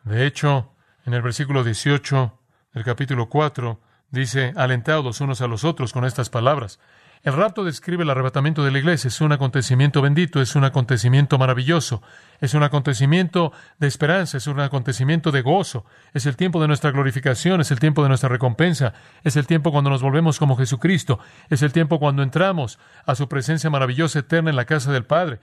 De 0.03 0.25
hecho, 0.25 0.73
en 1.05 1.13
el 1.13 1.21
versículo 1.21 1.63
18 1.63 2.39
del 2.73 2.83
capítulo 2.83 3.29
4 3.29 3.79
dice, 4.11 4.53
alentados 4.55 5.21
unos 5.21 5.41
a 5.41 5.47
los 5.47 5.63
otros 5.63 5.93
con 5.93 6.05
estas 6.05 6.29
palabras. 6.29 6.79
El 7.23 7.31
rapto 7.31 7.63
describe 7.63 8.03
el 8.03 8.09
arrebatamiento 8.09 8.65
de 8.65 8.71
la 8.71 8.79
iglesia. 8.79 9.07
Es 9.07 9.21
un 9.21 9.31
acontecimiento 9.31 10.01
bendito, 10.01 10.41
es 10.41 10.57
un 10.57 10.65
acontecimiento 10.65 11.37
maravilloso, 11.37 12.01
es 12.41 12.53
un 12.53 12.63
acontecimiento 12.63 13.53
de 13.79 13.87
esperanza, 13.87 14.35
es 14.35 14.47
un 14.47 14.59
acontecimiento 14.59 15.31
de 15.31 15.41
gozo. 15.41 15.85
Es 16.13 16.25
el 16.25 16.35
tiempo 16.35 16.61
de 16.61 16.67
nuestra 16.67 16.91
glorificación, 16.91 17.61
es 17.61 17.71
el 17.71 17.79
tiempo 17.79 18.03
de 18.03 18.09
nuestra 18.09 18.27
recompensa, 18.27 18.93
es 19.23 19.37
el 19.37 19.47
tiempo 19.47 19.71
cuando 19.71 19.89
nos 19.89 20.01
volvemos 20.01 20.37
como 20.37 20.57
Jesucristo, 20.57 21.19
es 21.49 21.61
el 21.61 21.71
tiempo 21.71 21.97
cuando 21.97 22.23
entramos 22.23 22.77
a 23.05 23.15
su 23.15 23.29
presencia 23.29 23.69
maravillosa 23.69 24.19
eterna 24.19 24.49
en 24.49 24.57
la 24.57 24.65
casa 24.65 24.91
del 24.91 25.05
Padre, 25.05 25.39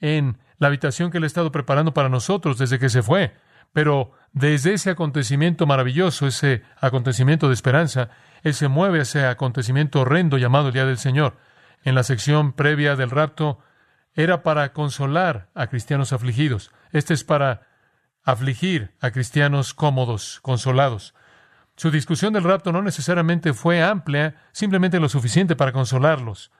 en 0.00 0.38
la 0.58 0.68
habitación 0.68 1.10
que 1.10 1.18
Él 1.18 1.24
ha 1.24 1.26
estado 1.26 1.50
preparando 1.50 1.92
para 1.92 2.08
nosotros 2.08 2.56
desde 2.56 2.78
que 2.78 2.88
se 2.88 3.02
fue. 3.02 3.34
Pero 3.72 4.12
desde 4.32 4.74
ese 4.74 4.90
acontecimiento 4.90 5.66
maravilloso, 5.66 6.26
ese 6.26 6.62
acontecimiento 6.80 7.48
de 7.48 7.54
esperanza, 7.54 8.10
Él 8.42 8.54
se 8.54 8.68
mueve 8.68 8.98
a 8.98 9.02
ese 9.02 9.26
acontecimiento 9.26 10.00
horrendo 10.00 10.38
llamado 10.38 10.68
el 10.68 10.74
Día 10.74 10.86
del 10.86 10.98
Señor. 10.98 11.38
En 11.84 11.94
la 11.94 12.02
sección 12.02 12.52
previa 12.52 12.96
del 12.96 13.10
rapto, 13.10 13.60
era 14.14 14.42
para 14.42 14.72
consolar 14.72 15.50
a 15.54 15.66
cristianos 15.66 16.12
afligidos. 16.12 16.72
Este 16.90 17.14
es 17.14 17.22
para 17.22 17.68
afligir 18.24 18.94
a 19.00 19.10
cristianos 19.10 19.74
cómodos, 19.74 20.40
consolados. 20.40 21.14
Su 21.76 21.90
discusión 21.90 22.32
del 22.32 22.44
rapto 22.44 22.72
no 22.72 22.80
necesariamente 22.80 23.52
fue 23.52 23.82
amplia, 23.82 24.36
simplemente 24.52 24.98
lo 24.98 25.10
suficiente 25.10 25.54
para 25.54 25.72
consolarlos. 25.72 26.50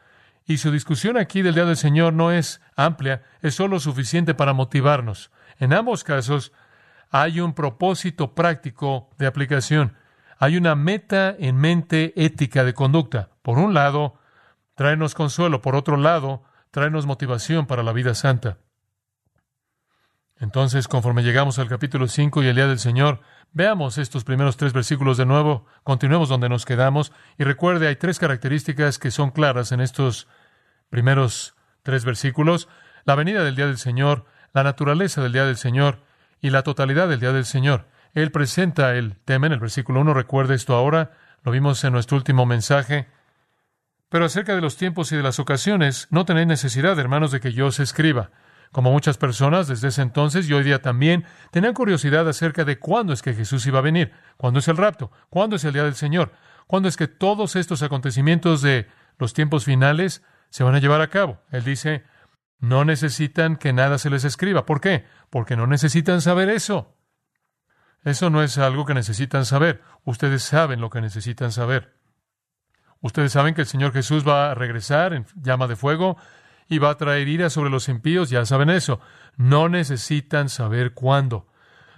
Y 0.45 0.59
su 0.59 0.71
discusión 0.71 1.17
aquí 1.17 1.43
del 1.43 1.55
Día 1.55 1.65
del 1.65 1.77
Señor 1.77 2.13
no 2.13 2.31
es 2.31 2.61
amplia, 2.77 3.23
es 3.41 3.55
solo 3.55 3.81
suficiente 3.81 4.35
para 4.35 4.53
motivarnos. 4.53 5.31
En 5.59 5.73
ambos 5.73 6.05
casos, 6.05 6.53
hay 7.23 7.41
un 7.41 7.55
propósito 7.55 8.35
práctico 8.35 9.09
de 9.17 9.27
aplicación. 9.27 9.97
Hay 10.39 10.59
una 10.59 10.75
meta 10.75 11.35
en 11.39 11.57
mente 11.57 12.13
ética 12.17 12.63
de 12.63 12.75
conducta. 12.75 13.31
Por 13.41 13.59
un 13.59 13.73
lado, 13.73 14.19
traernos 14.75 15.15
consuelo. 15.15 15.63
Por 15.63 15.77
otro 15.77 15.97
lado, 15.97 16.43
traernos 16.71 17.07
motivación 17.07 17.67
para 17.67 17.83
la 17.83 17.95
vida 17.95 18.15
santa. 18.15 18.59
Entonces, 20.39 20.89
conforme 20.89 21.23
llegamos 21.23 21.59
al 21.59 21.69
capítulo 21.69 22.07
5 22.07 22.43
y 22.43 22.49
el 22.49 22.57
día 22.57 22.67
del 22.67 22.79
Señor, 22.79 23.23
veamos 23.53 23.97
estos 23.97 24.25
primeros 24.25 24.59
tres 24.59 24.75
versículos 24.75 25.17
de 25.17 25.25
nuevo, 25.25 25.65
continuemos 25.83 26.29
donde 26.29 26.51
nos 26.51 26.67
quedamos 26.67 27.13
y 27.39 27.45
recuerde, 27.45 27.89
hay 27.89 27.97
tres 27.97 28.19
características 28.19 28.99
que 28.99 29.11
son 29.11 29.31
claras 29.31 29.73
en 29.73 29.81
estos 29.81 30.29
primeros 30.91 31.55
tres 31.83 32.05
versículos. 32.05 32.69
La 33.07 33.15
venida 33.15 33.43
del 33.43 33.57
día 33.57 33.67
del 33.67 33.79
Señor, 33.79 34.27
la 34.53 34.63
naturaleza 34.63 35.23
del 35.23 35.33
día 35.33 35.47
del 35.47 35.57
Señor 35.57 36.05
y 36.41 36.51
la 36.51 36.63
totalidad 36.63 37.09
del 37.09 37.21
día 37.21 37.33
del 37.33 37.45
Señor. 37.45 37.87
Él 38.15 38.31
presenta 38.33 38.95
el 38.95 39.17
tema 39.25 39.47
en 39.47 39.53
el 39.53 39.61
versículo 39.61 40.01
1, 40.01 40.15
recuerde 40.15 40.55
esto 40.55 40.75
ahora, 40.75 41.13
lo 41.43 41.53
vimos 41.53 41.83
en 41.85 41.93
nuestro 41.93 42.17
último 42.17 42.47
mensaje. 42.47 43.09
Pero 44.09 44.25
acerca 44.25 44.55
de 44.55 44.61
los 44.61 44.77
tiempos 44.77 45.13
y 45.13 45.17
de 45.17 45.23
las 45.23 45.39
ocasiones, 45.39 46.09
no 46.11 46.25
tenéis 46.25 46.47
necesidad, 46.47 46.99
hermanos, 46.99 47.31
de 47.31 47.41
que 47.41 47.53
yo 47.53 47.67
os 47.67 47.81
escriba. 47.81 48.31
Como 48.73 48.93
muchas 48.93 49.17
personas 49.19 49.69
desde 49.69 49.89
ese 49.89 50.03
entonces 50.03 50.49
y 50.49 50.53
hoy 50.53 50.65
día 50.65 50.83
también, 50.83 51.25
tenían 51.51 51.75
curiosidad 51.75 52.29
acerca 52.29 52.65
de 52.65 52.79
cuándo 52.79 53.13
es 53.13 53.23
que 53.23 53.35
Jesús 53.35 53.67
iba 53.67 53.79
a 53.79 53.83
venir, 53.83 54.13
cuándo 54.37 54.61
es 54.61 54.69
el 54.69 54.77
rapto, 54.77 55.11
cuándo 55.31 55.57
es 55.57 55.65
el 55.65 55.73
día 55.73 55.85
del 55.85 55.95
Señor, 55.95 56.33
cuándo 56.67 56.89
es 56.89 56.97
que 56.97 57.09
todos 57.09 57.57
estos 57.57 57.83
acontecimientos 57.83 58.63
de 58.63 58.89
los 59.19 59.33
tiempos 59.33 59.65
finales 59.65 60.23
se 60.51 60.65
van 60.65 60.75
a 60.75 60.79
llevar 60.79 61.01
a 61.01 61.09
cabo. 61.09 61.41
Él 61.51 61.65
dice, 61.65 62.05
no 62.59 62.85
necesitan 62.85 63.57
que 63.57 63.73
nada 63.73 63.99
se 63.99 64.11
les 64.11 64.25
escriba. 64.25 64.67
¿Por 64.67 64.81
qué? 64.81 65.05
Porque 65.31 65.57
no 65.57 65.67
necesitan 65.67 66.21
saber 66.21 66.49
eso. 66.49 66.97
Eso 68.05 68.31
no 68.31 68.43
es 68.43 68.57
algo 68.59 68.85
que 68.87 68.95
necesitan 68.95 69.45
saber. 69.45 69.83
Ustedes 70.05 70.43
saben 70.43 70.81
lo 70.81 70.91
que 70.91 71.01
necesitan 71.01 71.53
saber. 71.53 71.97
Ustedes 73.01 73.33
saben 73.33 73.55
que 73.55 73.63
el 73.63 73.67
Señor 73.67 73.93
Jesús 73.93 74.27
va 74.27 74.51
a 74.51 74.55
regresar 74.55 75.13
en 75.13 75.27
llama 75.35 75.67
de 75.67 75.77
fuego 75.77 76.17
y 76.69 76.79
va 76.79 76.91
a 76.91 76.97
traer 76.97 77.29
ira 77.29 77.51
sobre 77.51 77.71
los 77.71 77.89
impíos. 77.89 78.31
Ya 78.31 78.45
saben 78.47 78.71
eso. 78.71 79.01
No 79.37 79.69
necesitan 79.69 80.49
saber 80.49 80.95
cuándo. 80.95 81.49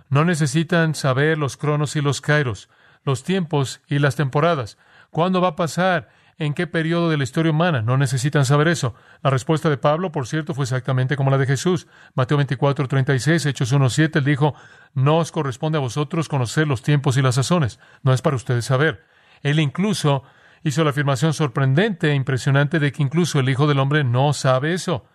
No 0.08 0.24
necesitan 0.24 0.94
saber 0.94 1.38
los 1.38 1.56
cronos 1.56 1.94
y 1.94 2.00
los 2.00 2.20
kairos, 2.20 2.70
los 3.04 3.22
tiempos 3.22 3.82
y 3.86 3.98
las 3.98 4.16
temporadas. 4.16 4.78
¿Cuándo 5.10 5.40
va 5.40 5.48
a 5.48 5.56
pasar? 5.56 6.08
En 6.38 6.54
qué 6.54 6.66
periodo 6.66 7.10
de 7.10 7.16
la 7.16 7.24
historia 7.24 7.50
humana. 7.50 7.82
No 7.82 7.96
necesitan 7.96 8.44
saber 8.44 8.68
eso. 8.68 8.94
La 9.22 9.30
respuesta 9.30 9.68
de 9.68 9.76
Pablo, 9.76 10.12
por 10.12 10.26
cierto, 10.26 10.54
fue 10.54 10.64
exactamente 10.64 11.16
como 11.16 11.30
la 11.30 11.38
de 11.38 11.46
Jesús. 11.46 11.88
Mateo 12.14 12.36
24, 12.36 12.86
36, 12.86 13.46
Hechos 13.46 13.72
1, 13.72 13.90
7, 13.90 14.20
él 14.20 14.24
dijo, 14.24 14.54
no 14.94 15.18
os 15.18 15.32
corresponde 15.32 15.78
a 15.78 15.80
vosotros 15.80 16.28
conocer 16.28 16.68
los 16.68 16.82
tiempos 16.82 17.16
y 17.16 17.22
las 17.22 17.34
sazones. 17.34 17.80
No 18.02 18.12
es 18.12 18.22
para 18.22 18.36
ustedes 18.36 18.64
saber. 18.64 19.04
Él 19.42 19.58
incluso 19.58 20.22
hizo 20.62 20.84
la 20.84 20.90
afirmación 20.90 21.34
sorprendente 21.34 22.10
e 22.10 22.14
impresionante 22.14 22.78
de 22.78 22.92
que 22.92 23.02
incluso 23.02 23.40
el 23.40 23.48
Hijo 23.48 23.66
del 23.66 23.80
Hombre 23.80 24.04
no 24.04 24.32
sabe 24.32 24.74
eso, 24.74 25.06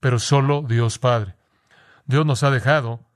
pero 0.00 0.18
solo 0.18 0.62
Dios 0.62 0.98
Padre. 0.98 1.36
Dios 2.06 2.26
nos 2.26 2.42
ha 2.42 2.50
dejado 2.50 3.06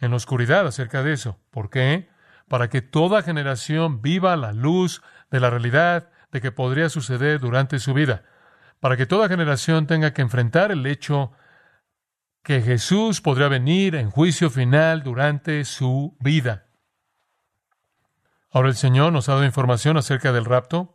en 0.00 0.10
la 0.10 0.16
oscuridad 0.16 0.66
acerca 0.66 1.02
de 1.02 1.14
eso. 1.14 1.38
¿Por 1.50 1.70
qué? 1.70 2.10
Para 2.48 2.68
que 2.68 2.82
toda 2.82 3.22
generación 3.22 4.02
viva 4.02 4.36
la 4.36 4.52
luz 4.52 5.02
de 5.30 5.40
la 5.40 5.48
realidad 5.48 6.10
que 6.40 6.52
podría 6.52 6.88
suceder 6.88 7.40
durante 7.40 7.78
su 7.78 7.94
vida, 7.94 8.24
para 8.80 8.96
que 8.96 9.06
toda 9.06 9.28
generación 9.28 9.86
tenga 9.86 10.12
que 10.12 10.22
enfrentar 10.22 10.72
el 10.72 10.86
hecho 10.86 11.32
que 12.42 12.62
Jesús 12.62 13.20
podría 13.20 13.48
venir 13.48 13.94
en 13.96 14.10
juicio 14.10 14.50
final 14.50 15.02
durante 15.02 15.64
su 15.64 16.16
vida. 16.20 16.66
Ahora 18.50 18.68
el 18.68 18.76
Señor 18.76 19.12
nos 19.12 19.28
ha 19.28 19.32
dado 19.32 19.44
información 19.44 19.96
acerca 19.96 20.32
del 20.32 20.44
rapto, 20.44 20.94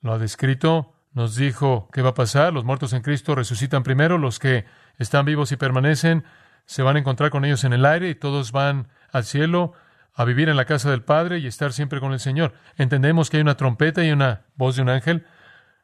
lo 0.00 0.12
ha 0.12 0.18
descrito, 0.18 0.94
nos 1.12 1.36
dijo 1.36 1.88
qué 1.92 2.02
va 2.02 2.10
a 2.10 2.14
pasar, 2.14 2.52
los 2.52 2.64
muertos 2.64 2.92
en 2.92 3.02
Cristo 3.02 3.34
resucitan 3.34 3.82
primero, 3.82 4.18
los 4.18 4.38
que 4.38 4.64
están 4.98 5.24
vivos 5.24 5.52
y 5.52 5.56
permanecen 5.56 6.24
se 6.64 6.82
van 6.82 6.96
a 6.96 6.98
encontrar 6.98 7.30
con 7.30 7.44
ellos 7.44 7.64
en 7.64 7.72
el 7.72 7.84
aire 7.86 8.10
y 8.10 8.14
todos 8.14 8.52
van 8.52 8.88
al 9.10 9.24
cielo, 9.24 9.72
a 10.18 10.24
vivir 10.24 10.48
en 10.48 10.56
la 10.56 10.64
casa 10.64 10.90
del 10.90 11.02
Padre 11.02 11.38
y 11.38 11.46
estar 11.46 11.72
siempre 11.72 12.00
con 12.00 12.12
el 12.12 12.18
Señor. 12.18 12.52
Entendemos 12.74 13.30
que 13.30 13.36
hay 13.36 13.40
una 13.40 13.56
trompeta 13.56 14.04
y 14.04 14.10
una 14.10 14.42
voz 14.56 14.74
de 14.74 14.82
un 14.82 14.88
ángel, 14.88 15.24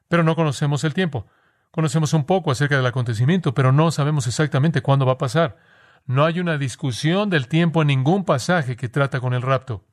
pero 0.09 0.25
no 0.25 0.35
conocemos 0.35 0.83
el 0.83 0.93
tiempo. 0.93 1.29
Conocemos 1.71 2.13
un 2.15 2.25
poco 2.25 2.51
acerca 2.51 2.77
del 2.77 2.85
acontecimiento, 2.85 3.55
pero 3.55 3.71
no 3.71 3.93
sabemos 3.93 4.27
exactamente 4.27 4.83
cuándo 4.83 5.07
va 5.07 5.13
a 5.13 5.19
pasar. 5.19 5.59
No 6.05 6.25
hay 6.25 6.41
una 6.41 6.59
discusión 6.59 7.31
del 7.31 7.47
tiempo 7.47 7.81
en 7.81 7.87
ningún 7.87 8.25
pasaje 8.25 8.75
que 8.75 8.89
trata 8.89 9.21
con 9.21 9.35
el 9.35 9.43
rapto. 9.43 9.85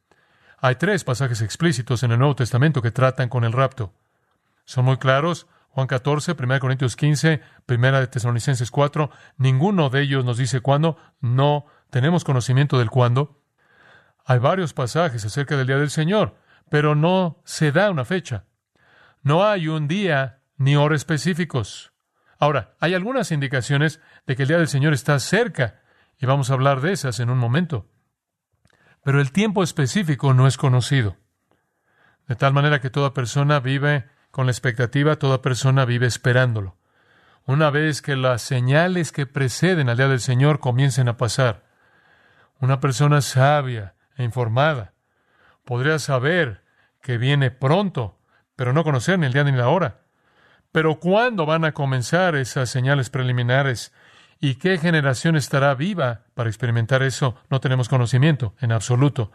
Hay 0.57 0.73
tres 0.73 1.03
pasajes 1.03 1.43
explícitos 1.43 2.01
en 2.01 2.11
el 2.11 2.17
Nuevo 2.17 2.35
Testamento 2.35 2.81
que 2.81 2.89
tratan 2.89 3.29
con 3.29 3.43
el 3.43 3.53
rapto. 3.53 3.93
Son 4.65 4.83
muy 4.85 4.97
claros. 4.97 5.45
Juan 5.69 5.85
14, 5.85 6.35
1 6.37 6.59
Corintios 6.59 6.95
15, 6.95 7.41
1 7.67 7.99
de 7.99 8.07
Tesalonicenses 8.07 8.71
4. 8.71 9.11
Ninguno 9.37 9.91
de 9.91 10.01
ellos 10.01 10.25
nos 10.25 10.37
dice 10.37 10.61
cuándo. 10.61 10.97
No 11.19 11.67
tenemos 11.91 12.23
conocimiento 12.23 12.79
del 12.79 12.89
cuándo. 12.89 13.40
Hay 14.25 14.39
varios 14.39 14.73
pasajes 14.73 15.25
acerca 15.25 15.57
del 15.57 15.67
día 15.67 15.77
del 15.77 15.89
Señor, 15.89 16.35
pero 16.69 16.95
no 16.95 17.41
se 17.43 17.71
da 17.71 17.91
una 17.91 18.05
fecha. 18.05 18.45
No 19.23 19.45
hay 19.45 19.67
un 19.67 19.87
día 19.87 20.41
ni 20.57 20.75
hora 20.75 20.95
específicos. 20.95 21.91
Ahora, 22.39 22.75
hay 22.79 22.93
algunas 22.93 23.31
indicaciones 23.31 23.99
de 24.25 24.35
que 24.35 24.43
el 24.43 24.47
día 24.47 24.57
del 24.57 24.67
Señor 24.67 24.93
está 24.93 25.19
cerca 25.19 25.81
y 26.17 26.25
vamos 26.25 26.49
a 26.49 26.53
hablar 26.53 26.81
de 26.81 26.91
esas 26.91 27.19
en 27.19 27.29
un 27.29 27.37
momento. 27.37 27.87
Pero 29.03 29.19
el 29.19 29.31
tiempo 29.31 29.63
específico 29.63 30.33
no 30.33 30.47
es 30.47 30.57
conocido. 30.57 31.17
De 32.27 32.35
tal 32.35 32.53
manera 32.53 32.79
que 32.79 32.89
toda 32.89 33.13
persona 33.13 33.59
vive 33.59 34.07
con 34.29 34.45
la 34.45 34.51
expectativa, 34.51 35.17
toda 35.17 35.41
persona 35.41 35.85
vive 35.85 36.07
esperándolo. 36.07 36.77
Una 37.45 37.69
vez 37.69 38.01
que 38.01 38.15
las 38.15 38.41
señales 38.41 39.11
que 39.11 39.25
preceden 39.25 39.89
al 39.89 39.97
día 39.97 40.07
del 40.07 40.19
Señor 40.19 40.59
comiencen 40.59 41.09
a 41.09 41.17
pasar, 41.17 41.63
una 42.59 42.79
persona 42.79 43.21
sabia 43.21 43.95
informada 44.23 44.93
podría 45.65 45.99
saber 45.99 46.63
que 47.01 47.17
viene 47.17 47.51
pronto, 47.51 48.19
pero 48.55 48.73
no 48.73 48.83
conocer 48.83 49.17
ni 49.19 49.25
el 49.25 49.33
día 49.33 49.43
ni 49.43 49.51
la 49.51 49.69
hora. 49.69 50.01
Pero 50.71 50.99
¿cuándo 50.99 51.45
van 51.45 51.65
a 51.65 51.73
comenzar 51.73 52.35
esas 52.35 52.69
señales 52.69 53.09
preliminares? 53.09 53.93
¿Y 54.39 54.55
qué 54.55 54.77
generación 54.77 55.35
estará 55.35 55.73
viva 55.75 56.25
para 56.33 56.49
experimentar 56.49 57.03
eso? 57.03 57.35
No 57.49 57.59
tenemos 57.59 57.89
conocimiento 57.89 58.55
en 58.59 58.71
absoluto. 58.71 59.31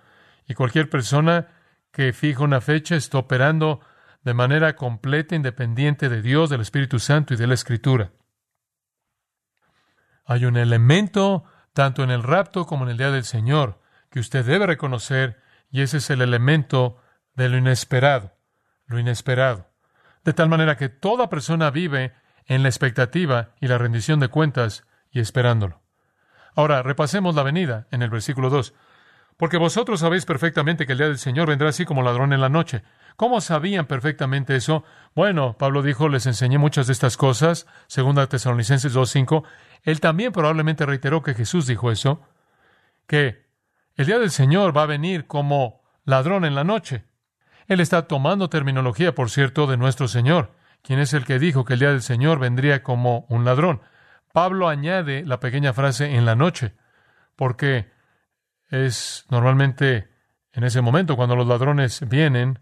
Y 0.46 0.54
cualquier 0.54 0.88
persona 0.88 1.48
que 1.92 2.12
fija 2.12 2.42
una 2.42 2.60
fecha 2.60 2.96
está 2.96 3.18
operando 3.18 3.80
de 4.22 4.34
manera 4.34 4.74
completa, 4.74 5.36
independiente 5.36 6.08
de 6.08 6.22
Dios, 6.22 6.50
del 6.50 6.60
Espíritu 6.60 6.98
Santo 6.98 7.34
y 7.34 7.36
de 7.36 7.46
la 7.46 7.54
Escritura. 7.54 8.12
Hay 10.24 10.44
un 10.44 10.56
elemento, 10.56 11.44
tanto 11.72 12.02
en 12.02 12.10
el 12.10 12.22
rapto 12.22 12.66
como 12.66 12.84
en 12.84 12.90
el 12.90 12.96
día 12.96 13.12
del 13.12 13.24
Señor, 13.24 13.80
que 14.16 14.20
usted 14.20 14.46
debe 14.46 14.66
reconocer, 14.66 15.42
y 15.70 15.82
ese 15.82 15.98
es 15.98 16.08
el 16.08 16.22
elemento 16.22 16.96
de 17.34 17.50
lo 17.50 17.58
inesperado, 17.58 18.32
lo 18.86 18.98
inesperado. 18.98 19.68
De 20.24 20.32
tal 20.32 20.48
manera 20.48 20.78
que 20.78 20.88
toda 20.88 21.28
persona 21.28 21.70
vive 21.70 22.14
en 22.46 22.62
la 22.62 22.70
expectativa 22.70 23.50
y 23.60 23.66
la 23.68 23.76
rendición 23.76 24.18
de 24.18 24.28
cuentas 24.28 24.86
y 25.10 25.20
esperándolo. 25.20 25.82
Ahora, 26.54 26.82
repasemos 26.82 27.34
la 27.34 27.42
venida 27.42 27.88
en 27.90 28.00
el 28.00 28.08
versículo 28.08 28.48
2. 28.48 28.72
Porque 29.36 29.58
vosotros 29.58 30.00
sabéis 30.00 30.24
perfectamente 30.24 30.86
que 30.86 30.92
el 30.92 30.98
día 30.98 31.08
del 31.08 31.18
Señor 31.18 31.48
vendrá 31.48 31.68
así 31.68 31.84
como 31.84 32.02
ladrón 32.02 32.32
en 32.32 32.40
la 32.40 32.48
noche. 32.48 32.84
¿Cómo 33.16 33.42
sabían 33.42 33.84
perfectamente 33.84 34.56
eso? 34.56 34.82
Bueno, 35.14 35.58
Pablo 35.58 35.82
dijo, 35.82 36.08
les 36.08 36.24
enseñé 36.24 36.56
muchas 36.56 36.86
de 36.86 36.94
estas 36.94 37.18
cosas, 37.18 37.66
segunda 37.86 38.26
Tesalonicenses 38.28 38.96
2.5. 38.96 39.44
Él 39.82 40.00
también 40.00 40.32
probablemente 40.32 40.86
reiteró 40.86 41.22
que 41.22 41.34
Jesús 41.34 41.66
dijo 41.66 41.90
eso, 41.90 42.26
que 43.06 43.45
el 43.96 44.06
día 44.06 44.18
del 44.18 44.30
Señor 44.30 44.76
va 44.76 44.82
a 44.82 44.86
venir 44.86 45.26
como 45.26 45.82
ladrón 46.04 46.44
en 46.44 46.54
la 46.54 46.64
noche. 46.64 47.04
Él 47.66 47.80
está 47.80 48.06
tomando 48.06 48.48
terminología, 48.48 49.14
por 49.14 49.30
cierto, 49.30 49.66
de 49.66 49.76
nuestro 49.76 50.06
Señor, 50.06 50.52
quien 50.82 51.00
es 51.00 51.14
el 51.14 51.24
que 51.24 51.38
dijo 51.38 51.64
que 51.64 51.74
el 51.74 51.80
día 51.80 51.90
del 51.90 52.02
Señor 52.02 52.38
vendría 52.38 52.82
como 52.82 53.26
un 53.28 53.44
ladrón. 53.44 53.80
Pablo 54.32 54.68
añade 54.68 55.24
la 55.24 55.40
pequeña 55.40 55.72
frase 55.72 56.14
en 56.14 56.26
la 56.26 56.36
noche, 56.36 56.74
porque 57.34 57.90
es 58.70 59.24
normalmente 59.30 60.08
en 60.52 60.64
ese 60.64 60.80
momento 60.80 61.16
cuando 61.16 61.36
los 61.36 61.46
ladrones 61.46 62.06
vienen 62.08 62.60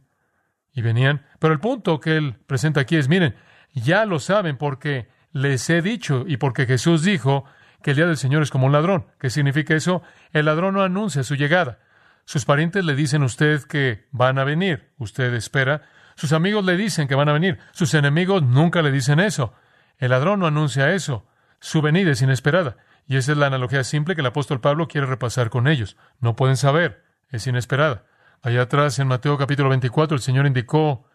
y 0.73 0.83
venían. 0.83 1.26
Pero 1.38 1.53
el 1.53 1.61
punto 1.61 2.00
que 2.00 2.17
él 2.17 2.35
presenta 2.47 2.81
aquí 2.81 2.97
es, 2.97 3.09
miren, 3.09 3.35
ya 3.73 4.05
lo 4.05 4.21
saben 4.21 4.57
porque 4.57 5.09
les 5.33 5.69
he 5.69 5.83
dicho 5.83 6.25
y 6.26 6.37
porque 6.37 6.67
Jesús 6.67 7.03
dijo 7.03 7.45
que 7.85 7.91
el 7.91 7.99
día 7.99 8.07
del 8.07 8.17
Señor 8.17 8.43
es 8.43 8.50
como 8.50 8.64
un 8.64 8.73
ladrón. 8.73 9.09
¿Qué 9.21 9.29
significa 9.29 9.75
eso? 9.75 10.03
El 10.33 10.47
ladrón 10.47 10.73
no 10.73 10.83
anuncia 10.83 11.23
su 11.23 11.35
llegada. 11.35 11.81
Sus 12.25 12.47
parientes 12.47 12.83
le 12.83 12.95
dicen 12.95 13.21
a 13.23 13.26
usted 13.26 13.62
que 13.64 14.09
van 14.11 14.38
a 14.38 14.45
venir. 14.45 14.91
Usted 14.97 15.35
espera. 15.35 15.83
Sus 16.14 16.33
amigos 16.33 16.64
le 16.64 16.79
dicen 16.79 17.09
que 17.09 17.14
van 17.14 17.29
a 17.29 17.35
venir. 17.35 17.59
Sus 17.73 17.93
enemigos 17.93 18.43
nunca 18.43 18.81
le 18.81 18.91
dicen 18.91 19.21
eso. 19.21 19.53
El 19.99 20.12
ladrón 20.12 20.41
no 20.41 20.47
anuncia 20.47 20.95
eso. 20.95 21.26
Su 21.61 21.83
venida 21.83 22.12
es 22.12 22.23
inesperada. 22.23 22.79
Y 23.07 23.19
esa 23.19 23.33
es 23.33 23.38
la 23.38 23.49
analogía 23.49 23.85
simple 23.85 24.14
que 24.14 24.23
el 24.23 24.29
apóstol 24.29 24.62
Pablo 24.62 24.88
quiere 24.88 25.07
repasar 25.07 25.50
con 25.50 25.69
ellos. 25.69 25.99
No 26.21 26.37
pueden 26.37 26.57
saber, 26.57 27.05
es 27.29 27.47
inesperada. 27.47 28.07
Allá 28.41 28.62
atrás, 28.62 28.99
en 28.99 29.09
Mateo 29.09 29.37
capítulo 29.37 29.69
24, 29.69 30.17
el 30.17 30.23
Señor 30.23 30.47
indicó 30.47 31.07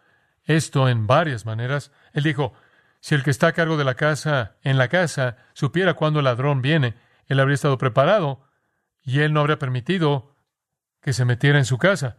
esto 0.44 0.88
en 0.88 1.08
varias 1.08 1.44
maneras. 1.44 1.90
Él 2.12 2.22
dijo, 2.22 2.52
si 3.00 3.14
el 3.14 3.22
que 3.22 3.30
está 3.30 3.48
a 3.48 3.52
cargo 3.52 3.76
de 3.76 3.84
la 3.84 3.94
casa, 3.94 4.56
en 4.62 4.78
la 4.78 4.88
casa, 4.88 5.36
supiera 5.54 5.94
cuándo 5.94 6.20
el 6.20 6.24
ladrón 6.26 6.62
viene, 6.62 6.94
él 7.26 7.40
habría 7.40 7.54
estado 7.54 7.78
preparado 7.78 8.42
y 9.02 9.20
él 9.20 9.32
no 9.32 9.40
habría 9.40 9.58
permitido 9.58 10.36
que 11.00 11.12
se 11.12 11.24
metiera 11.24 11.58
en 11.58 11.64
su 11.64 11.78
casa. 11.78 12.18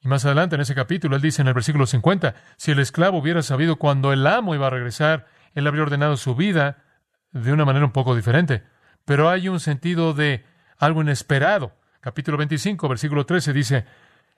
Y 0.00 0.08
más 0.08 0.24
adelante 0.24 0.54
en 0.54 0.62
ese 0.62 0.74
capítulo, 0.74 1.16
él 1.16 1.22
dice 1.22 1.42
en 1.42 1.48
el 1.48 1.54
versículo 1.54 1.86
50, 1.86 2.34
si 2.56 2.72
el 2.72 2.78
esclavo 2.78 3.18
hubiera 3.18 3.42
sabido 3.42 3.76
cuándo 3.76 4.12
el 4.12 4.26
amo 4.26 4.54
iba 4.54 4.66
a 4.66 4.70
regresar, 4.70 5.26
él 5.54 5.66
habría 5.66 5.82
ordenado 5.82 6.16
su 6.16 6.34
vida 6.34 6.84
de 7.32 7.52
una 7.52 7.64
manera 7.64 7.84
un 7.84 7.92
poco 7.92 8.14
diferente 8.14 8.64
pero 9.04 9.28
hay 9.28 9.48
un 9.48 9.60
sentido 9.60 10.14
de 10.14 10.44
algo 10.78 11.02
inesperado. 11.02 11.76
Capítulo 12.00 12.36
25, 12.38 12.88
versículo 12.88 13.26
13 13.26 13.52
dice, 13.52 13.84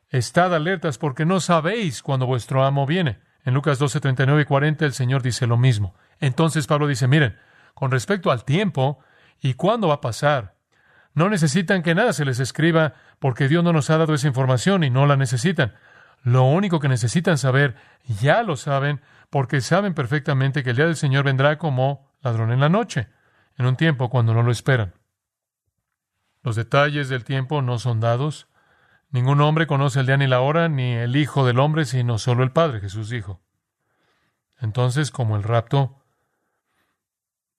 Estad 0.08 0.54
alertas 0.54 0.98
porque 0.98 1.24
no 1.24 1.40
sabéis 1.40 2.02
cuándo 2.02 2.26
vuestro 2.26 2.64
amo 2.64 2.86
viene. 2.86 3.18
En 3.46 3.54
Lucas 3.54 3.78
12, 3.78 4.00
39 4.00 4.42
y 4.42 4.44
40 4.44 4.84
el 4.84 4.92
Señor 4.92 5.22
dice 5.22 5.46
lo 5.46 5.56
mismo. 5.56 5.94
Entonces 6.18 6.66
Pablo 6.66 6.88
dice, 6.88 7.06
miren, 7.06 7.38
con 7.74 7.92
respecto 7.92 8.32
al 8.32 8.44
tiempo 8.44 8.98
y 9.40 9.54
cuándo 9.54 9.88
va 9.88 9.94
a 9.94 10.00
pasar, 10.00 10.56
no 11.14 11.30
necesitan 11.30 11.82
que 11.82 11.94
nada 11.94 12.12
se 12.12 12.24
les 12.24 12.40
escriba 12.40 12.94
porque 13.20 13.46
Dios 13.46 13.62
no 13.62 13.72
nos 13.72 13.88
ha 13.88 13.98
dado 13.98 14.14
esa 14.14 14.26
información 14.26 14.82
y 14.82 14.90
no 14.90 15.06
la 15.06 15.16
necesitan. 15.16 15.74
Lo 16.24 16.42
único 16.42 16.80
que 16.80 16.88
necesitan 16.88 17.38
saber, 17.38 17.76
ya 18.20 18.42
lo 18.42 18.56
saben, 18.56 19.00
porque 19.30 19.60
saben 19.60 19.94
perfectamente 19.94 20.64
que 20.64 20.70
el 20.70 20.76
día 20.76 20.86
del 20.86 20.96
Señor 20.96 21.24
vendrá 21.24 21.56
como 21.56 22.10
ladrón 22.22 22.50
en 22.50 22.58
la 22.58 22.68
noche 22.68 23.08
en 23.56 23.66
un 23.66 23.76
tiempo 23.76 24.10
cuando 24.10 24.34
no 24.34 24.42
lo 24.42 24.50
esperan. 24.50 24.94
Los 26.42 26.56
detalles 26.56 27.08
del 27.08 27.22
tiempo 27.22 27.62
no 27.62 27.78
son 27.78 28.00
dados. 28.00 28.48
Ningún 29.10 29.40
hombre 29.40 29.66
conoce 29.66 30.00
el 30.00 30.06
día 30.06 30.16
ni 30.16 30.26
la 30.26 30.40
hora, 30.40 30.68
ni 30.68 30.92
el 30.92 31.16
Hijo 31.16 31.46
del 31.46 31.58
Hombre, 31.58 31.84
sino 31.84 32.18
solo 32.18 32.42
el 32.42 32.52
Padre, 32.52 32.80
Jesús 32.80 33.08
dijo. 33.08 33.40
Entonces, 34.60 35.10
como 35.10 35.36
el 35.36 35.42
rapto, 35.42 36.02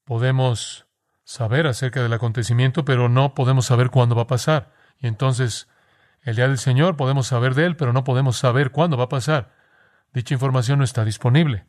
podemos 0.03 0.87
saber 1.23 1.67
acerca 1.67 2.01
del 2.01 2.13
acontecimiento, 2.13 2.85
pero 2.85 3.09
no 3.09 3.33
podemos 3.33 3.65
saber 3.65 3.89
cuándo 3.89 4.15
va 4.15 4.23
a 4.23 4.27
pasar. 4.27 4.71
Y 4.99 5.07
entonces, 5.07 5.67
el 6.21 6.35
día 6.35 6.47
del 6.47 6.57
Señor 6.57 6.95
podemos 6.95 7.27
saber 7.27 7.53
de 7.53 7.65
él, 7.65 7.75
pero 7.75 7.93
no 7.93 8.03
podemos 8.03 8.37
saber 8.37 8.71
cuándo 8.71 8.97
va 8.97 9.05
a 9.05 9.09
pasar. 9.09 9.53
Dicha 10.13 10.33
información 10.33 10.79
no 10.79 10.85
está 10.85 11.05
disponible, 11.05 11.65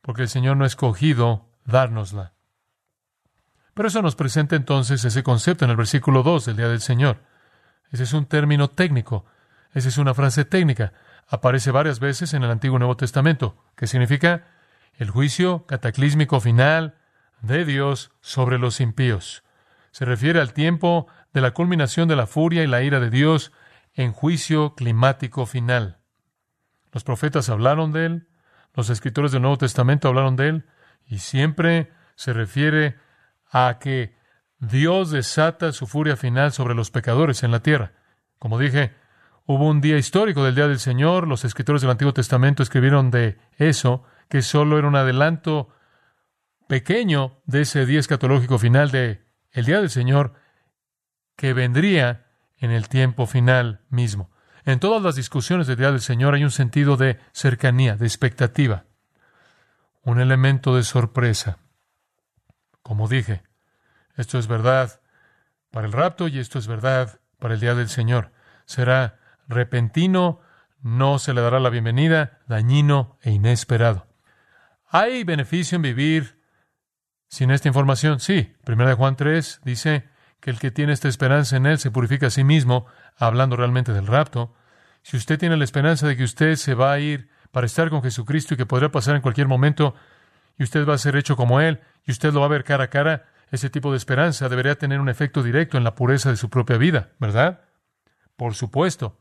porque 0.00 0.22
el 0.22 0.28
Señor 0.28 0.56
no 0.56 0.64
ha 0.64 0.66
escogido 0.66 1.48
dárnosla. 1.64 2.34
Pero 3.74 3.88
eso 3.88 4.02
nos 4.02 4.16
presenta 4.16 4.56
entonces 4.56 5.04
ese 5.04 5.22
concepto 5.22 5.64
en 5.64 5.70
el 5.70 5.76
versículo 5.76 6.22
2 6.22 6.46
del 6.46 6.56
día 6.56 6.68
del 6.68 6.80
Señor. 6.80 7.22
Ese 7.92 8.04
es 8.04 8.12
un 8.14 8.26
término 8.26 8.70
técnico, 8.70 9.26
esa 9.74 9.88
es 9.88 9.98
una 9.98 10.14
frase 10.14 10.44
técnica. 10.44 10.92
Aparece 11.28 11.70
varias 11.70 12.00
veces 12.00 12.34
en 12.34 12.42
el 12.42 12.50
Antiguo 12.50 12.76
y 12.76 12.80
Nuevo 12.80 12.96
Testamento, 12.96 13.56
que 13.76 13.86
significa 13.86 14.48
el 14.96 15.10
juicio 15.10 15.66
cataclísmico 15.66 16.40
final 16.40 16.96
de 17.42 17.64
Dios 17.64 18.10
sobre 18.20 18.58
los 18.58 18.80
impíos. 18.80 19.44
Se 19.90 20.04
refiere 20.04 20.40
al 20.40 20.54
tiempo 20.54 21.06
de 21.32 21.42
la 21.42 21.52
culminación 21.52 22.08
de 22.08 22.16
la 22.16 22.26
furia 22.26 22.62
y 22.62 22.66
la 22.66 22.82
ira 22.82 22.98
de 22.98 23.10
Dios 23.10 23.52
en 23.94 24.12
juicio 24.12 24.74
climático 24.74 25.44
final. 25.46 25.98
Los 26.92 27.04
profetas 27.04 27.50
hablaron 27.50 27.92
de 27.92 28.06
él, 28.06 28.28
los 28.74 28.90
escritores 28.90 29.32
del 29.32 29.42
Nuevo 29.42 29.58
Testamento 29.58 30.08
hablaron 30.08 30.36
de 30.36 30.48
él, 30.48 30.66
y 31.06 31.18
siempre 31.18 31.92
se 32.14 32.32
refiere 32.32 32.96
a 33.50 33.78
que 33.80 34.16
Dios 34.62 35.10
desata 35.10 35.72
su 35.72 35.88
furia 35.88 36.16
final 36.16 36.52
sobre 36.52 36.76
los 36.76 36.92
pecadores 36.92 37.42
en 37.42 37.50
la 37.50 37.64
tierra. 37.64 37.94
Como 38.38 38.60
dije, 38.60 38.94
hubo 39.44 39.68
un 39.68 39.80
día 39.80 39.98
histórico 39.98 40.44
del 40.44 40.54
día 40.54 40.68
del 40.68 40.78
Señor, 40.78 41.26
los 41.26 41.44
escritores 41.44 41.82
del 41.82 41.90
Antiguo 41.90 42.14
Testamento 42.14 42.62
escribieron 42.62 43.10
de 43.10 43.38
eso, 43.56 44.04
que 44.28 44.40
solo 44.40 44.78
era 44.78 44.86
un 44.86 44.94
adelanto 44.94 45.70
pequeño 46.68 47.42
de 47.44 47.62
ese 47.62 47.86
día 47.86 47.98
escatológico 47.98 48.56
final 48.56 48.92
de 48.92 49.26
el 49.50 49.64
día 49.64 49.80
del 49.80 49.90
Señor 49.90 50.34
que 51.34 51.54
vendría 51.54 52.28
en 52.56 52.70
el 52.70 52.88
tiempo 52.88 53.26
final 53.26 53.80
mismo. 53.90 54.30
En 54.64 54.78
todas 54.78 55.02
las 55.02 55.16
discusiones 55.16 55.66
del 55.66 55.78
día 55.78 55.90
del 55.90 56.00
Señor 56.00 56.34
hay 56.34 56.44
un 56.44 56.52
sentido 56.52 56.96
de 56.96 57.18
cercanía, 57.32 57.96
de 57.96 58.06
expectativa, 58.06 58.84
un 60.04 60.20
elemento 60.20 60.76
de 60.76 60.84
sorpresa. 60.84 61.58
Como 62.84 63.08
dije, 63.08 63.42
esto 64.16 64.38
es 64.38 64.46
verdad 64.46 65.00
para 65.70 65.86
el 65.86 65.92
rapto 65.92 66.28
y 66.28 66.38
esto 66.38 66.58
es 66.58 66.66
verdad 66.66 67.20
para 67.38 67.54
el 67.54 67.60
día 67.60 67.74
del 67.74 67.88
Señor. 67.88 68.32
Será 68.66 69.18
repentino, 69.48 70.40
no 70.80 71.18
se 71.18 71.34
le 71.34 71.40
dará 71.40 71.60
la 71.60 71.70
bienvenida, 71.70 72.40
dañino 72.46 73.18
e 73.22 73.30
inesperado. 73.30 74.06
¿Hay 74.88 75.24
beneficio 75.24 75.76
en 75.76 75.82
vivir 75.82 76.42
sin 77.28 77.50
esta 77.50 77.68
información? 77.68 78.20
Sí. 78.20 78.54
Primera 78.64 78.90
de 78.90 78.96
Juan 78.96 79.16
3 79.16 79.60
dice 79.64 80.08
que 80.40 80.50
el 80.50 80.58
que 80.58 80.70
tiene 80.70 80.92
esta 80.92 81.08
esperanza 81.08 81.56
en 81.56 81.66
él 81.66 81.78
se 81.78 81.90
purifica 81.90 82.26
a 82.26 82.30
sí 82.30 82.44
mismo, 82.44 82.86
hablando 83.16 83.56
realmente 83.56 83.92
del 83.92 84.06
rapto. 84.06 84.54
Si 85.02 85.16
usted 85.16 85.38
tiene 85.38 85.56
la 85.56 85.64
esperanza 85.64 86.06
de 86.06 86.16
que 86.16 86.24
usted 86.24 86.56
se 86.56 86.74
va 86.74 86.92
a 86.92 86.98
ir 86.98 87.28
para 87.50 87.66
estar 87.66 87.90
con 87.90 88.02
Jesucristo 88.02 88.54
y 88.54 88.56
que 88.56 88.66
podrá 88.66 88.90
pasar 88.90 89.16
en 89.16 89.22
cualquier 89.22 89.48
momento, 89.48 89.94
y 90.58 90.64
usted 90.64 90.86
va 90.86 90.94
a 90.94 90.98
ser 90.98 91.16
hecho 91.16 91.36
como 91.36 91.60
Él, 91.60 91.80
y 92.04 92.10
usted 92.10 92.32
lo 92.32 92.40
va 92.40 92.46
a 92.46 92.50
ver 92.50 92.64
cara 92.64 92.84
a 92.84 92.90
cara, 92.90 93.24
ese 93.52 93.68
tipo 93.70 93.90
de 93.90 93.98
esperanza 93.98 94.48
debería 94.48 94.76
tener 94.76 94.98
un 94.98 95.10
efecto 95.10 95.42
directo 95.42 95.76
en 95.76 95.84
la 95.84 95.94
pureza 95.94 96.30
de 96.30 96.36
su 96.36 96.48
propia 96.48 96.78
vida, 96.78 97.10
¿verdad? 97.18 97.60
Por 98.34 98.54
supuesto. 98.54 99.20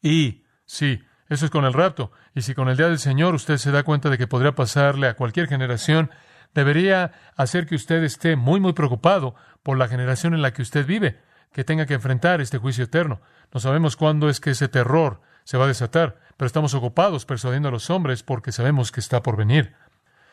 Y, 0.00 0.44
sí, 0.64 1.02
eso 1.28 1.44
es 1.44 1.50
con 1.50 1.66
el 1.66 1.74
rapto. 1.74 2.10
Y 2.34 2.40
si 2.40 2.54
con 2.54 2.70
el 2.70 2.78
día 2.78 2.88
del 2.88 2.98
Señor 2.98 3.34
usted 3.34 3.58
se 3.58 3.70
da 3.70 3.82
cuenta 3.82 4.08
de 4.08 4.16
que 4.16 4.26
podría 4.26 4.54
pasarle 4.54 5.08
a 5.08 5.14
cualquier 5.14 5.46
generación, 5.46 6.10
debería 6.54 7.12
hacer 7.36 7.66
que 7.66 7.74
usted 7.74 8.02
esté 8.02 8.34
muy, 8.34 8.60
muy 8.60 8.72
preocupado 8.72 9.34
por 9.62 9.76
la 9.76 9.88
generación 9.88 10.32
en 10.32 10.40
la 10.40 10.54
que 10.54 10.62
usted 10.62 10.86
vive, 10.86 11.20
que 11.52 11.64
tenga 11.64 11.84
que 11.84 11.94
enfrentar 11.94 12.40
este 12.40 12.56
juicio 12.56 12.84
eterno. 12.84 13.20
No 13.52 13.60
sabemos 13.60 13.96
cuándo 13.96 14.30
es 14.30 14.40
que 14.40 14.50
ese 14.50 14.68
terror 14.68 15.20
se 15.44 15.58
va 15.58 15.64
a 15.64 15.68
desatar, 15.68 16.18
pero 16.38 16.46
estamos 16.46 16.72
ocupados 16.72 17.26
persuadiendo 17.26 17.68
a 17.68 17.72
los 17.72 17.90
hombres 17.90 18.22
porque 18.22 18.52
sabemos 18.52 18.90
que 18.90 19.00
está 19.00 19.22
por 19.22 19.36
venir. 19.36 19.74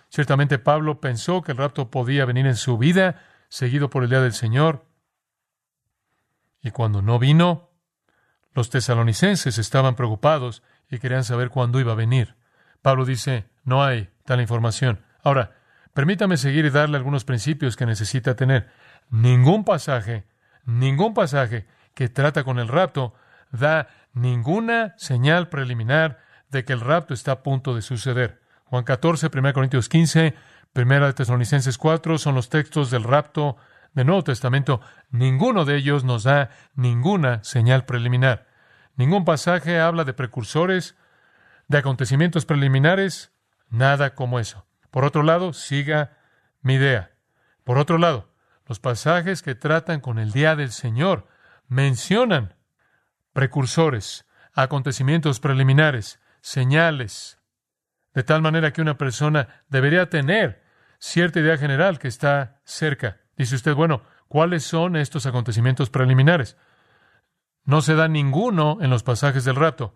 Ciertamente 0.09 0.59
Pablo 0.59 1.01
pensó 1.01 1.41
que 1.41 1.51
el 1.51 1.57
rapto 1.57 1.89
podía 1.89 2.25
venir 2.25 2.45
en 2.45 2.55
su 2.55 2.77
vida, 2.77 3.21
seguido 3.49 3.89
por 3.89 4.03
el 4.03 4.09
día 4.09 4.21
del 4.21 4.33
Señor. 4.33 4.85
Y 6.61 6.71
cuando 6.71 7.01
no 7.01 7.19
vino, 7.19 7.71
los 8.53 8.69
tesalonicenses 8.69 9.57
estaban 9.57 9.95
preocupados 9.95 10.63
y 10.89 10.99
querían 10.99 11.23
saber 11.23 11.49
cuándo 11.49 11.79
iba 11.79 11.91
a 11.91 11.95
venir. 11.95 12.35
Pablo 12.81 13.05
dice, 13.05 13.49
no 13.63 13.83
hay 13.83 14.09
tal 14.25 14.41
información. 14.41 15.03
Ahora, 15.23 15.55
permítame 15.93 16.37
seguir 16.37 16.65
y 16.65 16.69
darle 16.69 16.97
algunos 16.97 17.25
principios 17.25 17.75
que 17.75 17.85
necesita 17.85 18.35
tener. 18.35 18.71
Ningún 19.09 19.65
pasaje, 19.65 20.25
ningún 20.65 21.13
pasaje 21.13 21.67
que 21.93 22.09
trata 22.09 22.43
con 22.43 22.59
el 22.59 22.67
rapto 22.67 23.13
da 23.51 23.87
ninguna 24.13 24.95
señal 24.97 25.49
preliminar 25.49 26.19
de 26.49 26.63
que 26.63 26.73
el 26.73 26.81
rapto 26.81 27.13
está 27.13 27.33
a 27.33 27.43
punto 27.43 27.75
de 27.75 27.81
suceder. 27.81 28.41
Juan 28.65 28.83
14, 28.83 29.29
1 29.33 29.53
Corintios 29.53 29.89
15, 29.89 30.35
1 30.73 31.15
Tesalonicenses 31.15 31.77
4 31.77 32.17
son 32.17 32.35
los 32.35 32.49
textos 32.49 32.91
del 32.91 33.03
rapto 33.03 33.57
del 33.93 34.07
Nuevo 34.07 34.23
Testamento. 34.23 34.81
Ninguno 35.11 35.65
de 35.65 35.77
ellos 35.77 36.03
nos 36.03 36.23
da 36.23 36.49
ninguna 36.73 37.43
señal 37.43 37.85
preliminar. 37.85 38.47
Ningún 38.95 39.23
pasaje 39.23 39.79
habla 39.79 40.03
de 40.03 40.13
precursores, 40.13 40.95
de 41.67 41.77
acontecimientos 41.77 42.45
preliminares, 42.45 43.31
nada 43.69 44.15
como 44.15 44.39
eso. 44.39 44.65
Por 44.89 45.05
otro 45.05 45.23
lado, 45.23 45.53
siga 45.53 46.17
mi 46.61 46.75
idea. 46.75 47.11
Por 47.63 47.77
otro 47.77 47.97
lado, 47.97 48.33
los 48.65 48.79
pasajes 48.79 49.41
que 49.41 49.55
tratan 49.55 49.99
con 49.99 50.17
el 50.17 50.31
día 50.31 50.55
del 50.55 50.71
Señor 50.71 51.27
mencionan 51.67 52.55
precursores, 53.33 54.25
acontecimientos 54.53 55.39
preliminares, 55.39 56.19
señales, 56.41 57.34
de 58.15 58.23
tal 58.23 58.41
manera 58.41 58.71
que 58.71 58.81
una 58.81 58.97
persona 58.97 59.63
debería 59.69 60.09
tener 60.09 60.63
cierta 60.99 61.41
idea 61.41 61.57
general 61.57 61.99
que 61.99 62.07
está 62.07 62.61
cerca. 62.63 63.19
Dice 63.35 63.55
usted, 63.55 63.75
bueno, 63.75 64.03
¿cuáles 64.29 64.63
son 64.63 64.95
estos 64.95 65.25
acontecimientos 65.25 65.89
preliminares? 65.89 66.57
No 67.65 67.81
se 67.81 67.95
da 67.95 68.07
ninguno 68.07 68.77
en 68.81 68.89
los 68.89 69.03
pasajes 69.03 69.43
del 69.43 69.57
rapto. 69.57 69.95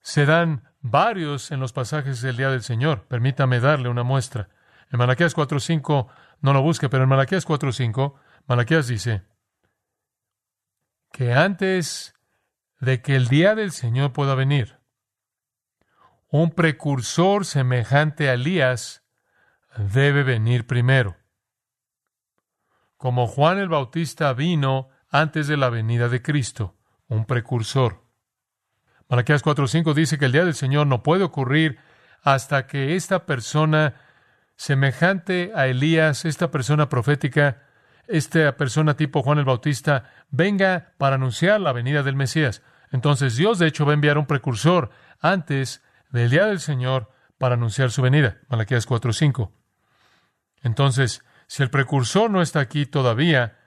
Se 0.00 0.24
dan 0.24 0.72
varios 0.80 1.50
en 1.50 1.60
los 1.60 1.74
pasajes 1.74 2.22
del 2.22 2.38
día 2.38 2.48
del 2.48 2.62
Señor. 2.62 3.06
Permítame 3.06 3.60
darle 3.60 3.90
una 3.90 4.02
muestra. 4.02 4.48
En 4.90 4.98
Malaquías 4.98 5.36
4.5, 5.36 6.08
no 6.40 6.52
lo 6.54 6.62
busque, 6.62 6.88
pero 6.88 7.02
en 7.02 7.10
Malaquías 7.10 7.46
4.5, 7.46 8.14
Malaquías 8.46 8.86
dice 8.86 9.24
que 11.12 11.34
antes 11.34 12.14
de 12.80 13.02
que 13.02 13.16
el 13.16 13.28
día 13.28 13.54
del 13.54 13.72
Señor 13.72 14.12
pueda 14.12 14.34
venir, 14.34 14.75
un 16.28 16.50
precursor 16.50 17.44
semejante 17.44 18.28
a 18.28 18.34
Elías 18.34 19.04
debe 19.76 20.22
venir 20.22 20.66
primero. 20.66 21.16
Como 22.96 23.26
Juan 23.26 23.58
el 23.58 23.68
Bautista 23.68 24.32
vino 24.32 24.88
antes 25.10 25.46
de 25.46 25.56
la 25.56 25.70
venida 25.70 26.08
de 26.08 26.22
Cristo, 26.22 26.76
un 27.08 27.26
precursor. 27.26 28.02
Malaquías 29.08 29.42
4:5 29.42 29.94
dice 29.94 30.18
que 30.18 30.24
el 30.24 30.32
día 30.32 30.44
del 30.44 30.54
Señor 30.54 30.86
no 30.86 31.02
puede 31.02 31.22
ocurrir 31.22 31.78
hasta 32.22 32.66
que 32.66 32.96
esta 32.96 33.24
persona 33.24 33.94
semejante 34.56 35.52
a 35.54 35.66
Elías, 35.68 36.24
esta 36.24 36.50
persona 36.50 36.88
profética, 36.88 37.62
esta 38.08 38.56
persona 38.56 38.96
tipo 38.96 39.22
Juan 39.22 39.38
el 39.38 39.44
Bautista, 39.44 40.10
venga 40.30 40.94
para 40.98 41.16
anunciar 41.16 41.60
la 41.60 41.72
venida 41.72 42.02
del 42.02 42.16
Mesías. 42.16 42.62
Entonces 42.90 43.36
Dios 43.36 43.58
de 43.58 43.66
hecho 43.68 43.84
va 43.84 43.92
a 43.92 43.94
enviar 43.94 44.18
un 44.18 44.26
precursor 44.26 44.90
antes 45.20 45.82
del 46.10 46.30
día 46.30 46.46
del 46.46 46.60
Señor 46.60 47.10
para 47.38 47.54
anunciar 47.54 47.90
su 47.90 48.02
venida. 48.02 48.38
Malaquías 48.48 48.86
4:5. 48.86 49.52
Entonces, 50.62 51.22
si 51.46 51.62
el 51.62 51.70
precursor 51.70 52.30
no 52.30 52.42
está 52.42 52.60
aquí 52.60 52.86
todavía 52.86 53.58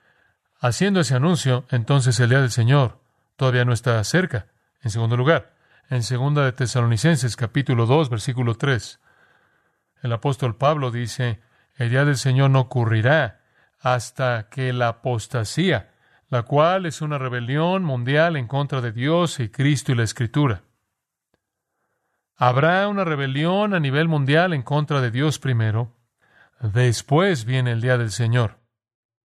haciendo 0.60 1.00
ese 1.00 1.14
anuncio, 1.14 1.64
entonces 1.70 2.18
el 2.20 2.30
día 2.30 2.40
del 2.40 2.50
Señor 2.50 3.00
todavía 3.36 3.64
no 3.64 3.72
está 3.72 4.02
cerca. 4.04 4.48
En 4.82 4.90
segundo 4.90 5.16
lugar, 5.16 5.54
en 5.88 6.02
segunda 6.02 6.44
de 6.44 6.52
Tesalonicenses 6.52 7.36
capítulo 7.36 7.86
2, 7.86 8.10
versículo 8.10 8.54
3, 8.54 9.00
el 10.02 10.12
apóstol 10.12 10.56
Pablo 10.56 10.90
dice, 10.90 11.40
el 11.76 11.90
día 11.90 12.04
del 12.04 12.16
Señor 12.16 12.50
no 12.50 12.60
ocurrirá 12.60 13.40
hasta 13.80 14.48
que 14.50 14.72
la 14.72 14.88
apostasía, 14.88 15.94
la 16.28 16.42
cual 16.42 16.86
es 16.86 17.00
una 17.00 17.18
rebelión 17.18 17.82
mundial 17.82 18.36
en 18.36 18.46
contra 18.46 18.80
de 18.80 18.92
Dios 18.92 19.40
y 19.40 19.48
Cristo 19.48 19.92
y 19.92 19.94
la 19.94 20.04
Escritura. 20.04 20.62
Habrá 22.42 22.88
una 22.88 23.04
rebelión 23.04 23.74
a 23.74 23.80
nivel 23.80 24.08
mundial 24.08 24.54
en 24.54 24.62
contra 24.62 25.02
de 25.02 25.10
Dios 25.10 25.38
primero. 25.38 25.94
Después 26.58 27.44
viene 27.44 27.72
el 27.72 27.82
día 27.82 27.98
del 27.98 28.10
Señor. 28.10 28.60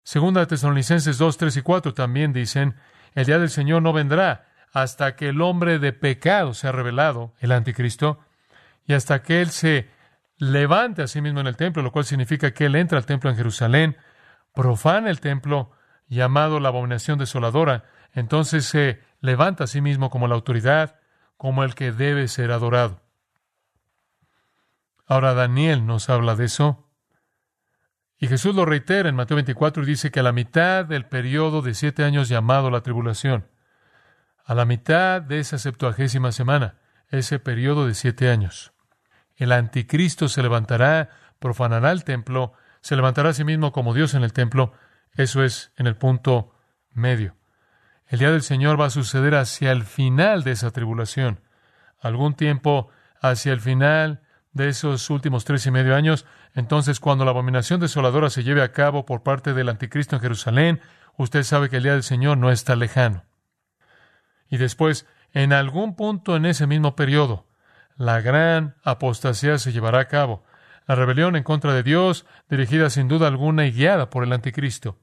Segunda 0.04 0.42
de 0.42 0.48
Tesalonicenses 0.48 1.18
2, 1.18 1.38
3 1.38 1.56
y 1.56 1.62
4 1.62 1.94
también 1.94 2.34
dicen, 2.34 2.76
el 3.14 3.26
día 3.26 3.40
del 3.40 3.50
Señor 3.50 3.82
no 3.84 3.94
vendrá 3.94 4.50
hasta 4.74 5.16
que 5.16 5.30
el 5.30 5.40
hombre 5.40 5.80
de 5.80 5.94
pecado 5.94 6.54
sea 6.54 6.74
revelado, 6.74 7.34
el 7.40 7.54
anticristo, 7.54 8.20
y 8.86 8.92
hasta 8.92 9.22
que 9.22 9.42
él 9.42 9.50
se 9.52 9.90
levante 10.36 11.02
a 11.02 11.08
sí 11.08 11.22
mismo 11.22 11.40
en 11.40 11.48
el 11.48 11.56
templo, 11.56 11.82
lo 11.82 11.94
cual 11.94 12.04
significa 12.04 12.52
que 12.52 12.66
él 12.66 12.76
entra 12.76 12.98
al 12.98 13.06
templo 13.06 13.30
en 13.30 13.38
Jerusalén, 13.38 13.96
profana 14.54 15.10
el 15.10 15.22
templo, 15.22 15.72
llamado 16.10 16.60
la 16.60 16.68
abominación 16.68 17.18
desoladora, 17.18 17.86
entonces 18.12 18.66
se 18.66 19.00
levanta 19.22 19.64
a 19.64 19.68
sí 19.68 19.80
mismo 19.80 20.10
como 20.10 20.28
la 20.28 20.36
autoridad, 20.36 21.00
como 21.38 21.64
el 21.64 21.76
que 21.76 21.94
debe 21.94 22.28
ser 22.28 22.52
adorado. 22.52 23.05
Ahora 25.06 25.34
Daniel 25.34 25.86
nos 25.86 26.10
habla 26.10 26.36
de 26.36 26.46
eso. 26.46 26.90
Y 28.18 28.28
Jesús 28.28 28.56
lo 28.56 28.66
reitera 28.66 29.10
en 29.10 29.16
Mateo 29.16 29.36
24 29.36 29.84
y 29.84 29.86
dice 29.86 30.10
que 30.10 30.22
a 30.22 30.24
la 30.24 30.32
mitad 30.32 30.86
del 30.86 31.06
periodo 31.06 31.62
de 31.62 31.74
siete 31.74 32.04
años 32.04 32.30
llamado 32.30 32.72
la 32.72 32.82
tribulación, 32.82 33.48
a 34.46 34.56
la 34.56 34.66
mitad 34.66 35.22
de 35.22 35.40
esa 35.40 35.58
septuagésima 35.58 36.32
semana, 36.32 36.80
ese 37.10 37.40
periodo 37.40 37.86
de 37.88 37.94
siete 37.94 38.30
años, 38.30 38.74
el 39.36 39.52
anticristo 39.52 40.30
se 40.30 40.42
levantará, 40.42 41.10
profanará 41.40 41.92
el 41.92 42.04
templo, 42.04 42.54
se 42.82 42.96
levantará 42.96 43.30
a 43.30 43.34
sí 43.34 43.44
mismo 43.44 43.72
como 43.72 43.94
Dios 43.94 44.14
en 44.14 44.24
el 44.24 44.34
templo, 44.34 44.74
eso 45.14 45.44
es 45.44 45.74
en 45.76 45.88
el 45.88 45.98
punto 45.98 46.54
medio. 46.92 47.36
El 48.08 48.20
día 48.20 48.32
del 48.32 48.44
Señor 48.44 48.80
va 48.80 48.86
a 48.86 48.92
suceder 48.92 49.36
hacia 49.36 49.72
el 49.72 49.84
final 49.84 50.44
de 50.44 50.52
esa 50.52 50.72
tribulación, 50.72 51.42
algún 52.00 52.36
tiempo 52.36 52.90
hacia 53.22 53.52
el 53.52 53.60
final 53.60 54.22
de 54.56 54.70
esos 54.70 55.10
últimos 55.10 55.44
tres 55.44 55.66
y 55.66 55.72
medio 55.72 55.96
años, 55.96 56.26
entonces 56.54 57.02
cuando 57.02 57.26
la 57.26 57.32
abominación 57.32 57.82
desoladora 57.82 58.30
se 58.30 58.44
lleve 58.44 58.64
a 58.64 58.72
cabo 58.72 59.06
por 59.06 59.22
parte 59.22 59.54
del 59.54 59.68
anticristo 59.68 60.16
en 60.16 60.22
Jerusalén, 60.22 60.82
usted 61.18 61.44
sabe 61.44 61.70
que 61.70 61.78
el 61.78 61.84
día 61.84 61.92
del 61.92 62.04
Señor 62.04 62.38
no 62.38 62.50
está 62.50 62.78
lejano. 62.78 63.26
Y 64.50 64.56
después, 64.56 65.06
en 65.34 65.52
algún 65.52 65.98
punto 65.98 66.38
en 66.38 66.46
ese 66.46 66.68
mismo 66.68 66.96
periodo, 66.96 67.48
la 67.98 68.22
gran 68.22 68.78
apostasía 68.84 69.58
se 69.58 69.74
llevará 69.74 70.00
a 70.00 70.08
cabo, 70.08 70.46
la 70.88 70.96
rebelión 70.96 71.36
en 71.36 71.44
contra 71.44 71.74
de 71.74 71.84
Dios, 71.84 72.26
dirigida 72.50 72.90
sin 72.90 73.10
duda 73.10 73.28
alguna 73.28 73.66
y 73.66 73.74
guiada 73.74 74.10
por 74.10 74.24
el 74.24 74.32
anticristo. 74.32 74.98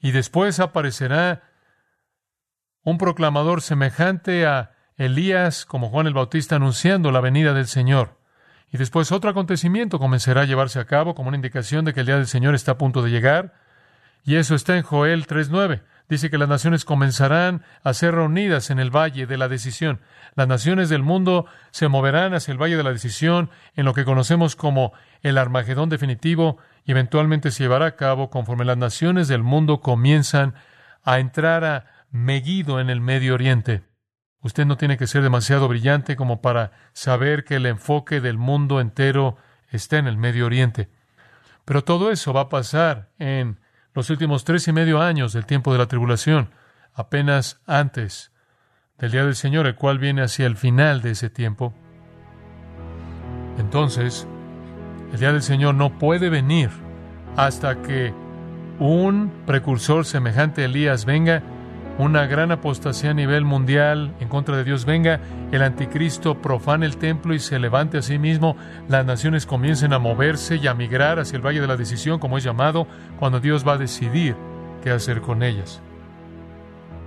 Y 0.00 0.12
después 0.12 0.58
aparecerá 0.58 1.42
un 2.82 2.96
proclamador 2.96 3.60
semejante 3.60 4.46
a 4.46 4.74
Elías 4.96 5.66
como 5.66 5.90
Juan 5.90 6.06
el 6.06 6.14
Bautista 6.14 6.56
anunciando 6.56 7.12
la 7.12 7.20
venida 7.20 7.52
del 7.52 7.66
Señor. 7.66 8.21
Y 8.72 8.78
después 8.78 9.12
otro 9.12 9.30
acontecimiento 9.30 9.98
comenzará 9.98 10.42
a 10.42 10.46
llevarse 10.46 10.80
a 10.80 10.86
cabo 10.86 11.14
como 11.14 11.28
una 11.28 11.36
indicación 11.36 11.84
de 11.84 11.92
que 11.92 12.00
el 12.00 12.06
día 12.06 12.16
del 12.16 12.26
Señor 12.26 12.54
está 12.54 12.72
a 12.72 12.78
punto 12.78 13.02
de 13.02 13.10
llegar. 13.10 13.52
Y 14.24 14.36
eso 14.36 14.54
está 14.54 14.76
en 14.76 14.82
Joel 14.82 15.26
3.9. 15.26 15.82
Dice 16.08 16.30
que 16.30 16.38
las 16.38 16.48
naciones 16.48 16.84
comenzarán 16.86 17.64
a 17.84 17.92
ser 17.92 18.14
reunidas 18.14 18.70
en 18.70 18.78
el 18.78 18.90
valle 18.90 19.26
de 19.26 19.36
la 19.36 19.48
decisión. 19.48 20.00
Las 20.34 20.48
naciones 20.48 20.88
del 20.88 21.02
mundo 21.02 21.46
se 21.70 21.88
moverán 21.88 22.32
hacia 22.32 22.52
el 22.52 22.60
valle 22.60 22.76
de 22.78 22.82
la 22.82 22.92
decisión 22.92 23.50
en 23.76 23.84
lo 23.84 23.92
que 23.92 24.04
conocemos 24.04 24.56
como 24.56 24.92
el 25.20 25.36
Armagedón 25.36 25.90
definitivo 25.90 26.56
y 26.86 26.92
eventualmente 26.92 27.50
se 27.50 27.64
llevará 27.64 27.86
a 27.86 27.96
cabo 27.96 28.30
conforme 28.30 28.64
las 28.64 28.78
naciones 28.78 29.28
del 29.28 29.42
mundo 29.42 29.80
comienzan 29.80 30.54
a 31.04 31.18
entrar 31.18 31.64
a 31.64 31.86
Megiddo 32.10 32.80
en 32.80 32.88
el 32.88 33.00
Medio 33.00 33.34
Oriente. 33.34 33.82
Usted 34.42 34.66
no 34.66 34.76
tiene 34.76 34.96
que 34.98 35.06
ser 35.06 35.22
demasiado 35.22 35.68
brillante 35.68 36.16
como 36.16 36.42
para 36.42 36.72
saber 36.92 37.44
que 37.44 37.56
el 37.56 37.66
enfoque 37.66 38.20
del 38.20 38.38
mundo 38.38 38.80
entero 38.80 39.36
está 39.70 39.98
en 39.98 40.06
el 40.06 40.16
Medio 40.16 40.46
Oriente. 40.46 40.90
Pero 41.64 41.84
todo 41.84 42.10
eso 42.10 42.32
va 42.32 42.42
a 42.42 42.48
pasar 42.48 43.10
en 43.18 43.60
los 43.94 44.10
últimos 44.10 44.44
tres 44.44 44.66
y 44.68 44.72
medio 44.72 45.00
años 45.00 45.32
del 45.32 45.46
tiempo 45.46 45.72
de 45.72 45.78
la 45.78 45.86
tribulación, 45.86 46.50
apenas 46.92 47.60
antes 47.66 48.32
del 48.98 49.12
día 49.12 49.24
del 49.24 49.36
Señor, 49.36 49.66
el 49.66 49.76
cual 49.76 49.98
viene 49.98 50.22
hacia 50.22 50.46
el 50.46 50.56
final 50.56 51.02
de 51.02 51.12
ese 51.12 51.30
tiempo. 51.30 51.72
Entonces, 53.58 54.26
el 55.12 55.20
día 55.20 55.32
del 55.32 55.42
Señor 55.42 55.74
no 55.74 55.98
puede 55.98 56.30
venir 56.30 56.70
hasta 57.36 57.80
que 57.82 58.12
un 58.78 59.32
precursor 59.46 60.04
semejante 60.04 60.62
a 60.62 60.64
Elías 60.64 61.04
venga, 61.04 61.42
una 61.98 62.26
gran 62.26 62.52
apostasía 62.52 63.10
a 63.10 63.14
nivel 63.14 63.44
mundial 63.44 64.14
en 64.20 64.28
contra 64.28 64.56
de 64.56 64.64
Dios 64.64 64.84
venga, 64.84 65.20
el 65.52 65.62
anticristo 65.62 66.40
profane 66.40 66.86
el 66.86 66.96
templo 66.96 67.34
y 67.34 67.38
se 67.38 67.58
levante 67.58 67.98
a 67.98 68.02
sí 68.02 68.18
mismo, 68.18 68.56
las 68.88 69.04
naciones 69.04 69.46
comiencen 69.46 69.92
a 69.92 69.98
moverse 69.98 70.56
y 70.56 70.66
a 70.66 70.74
migrar 70.74 71.18
hacia 71.18 71.36
el 71.36 71.46
valle 71.46 71.60
de 71.60 71.66
la 71.66 71.76
decisión, 71.76 72.18
como 72.18 72.38
es 72.38 72.44
llamado, 72.44 72.86
cuando 73.18 73.40
Dios 73.40 73.66
va 73.66 73.74
a 73.74 73.78
decidir 73.78 74.36
qué 74.82 74.90
hacer 74.90 75.20
con 75.20 75.42
ellas. 75.42 75.82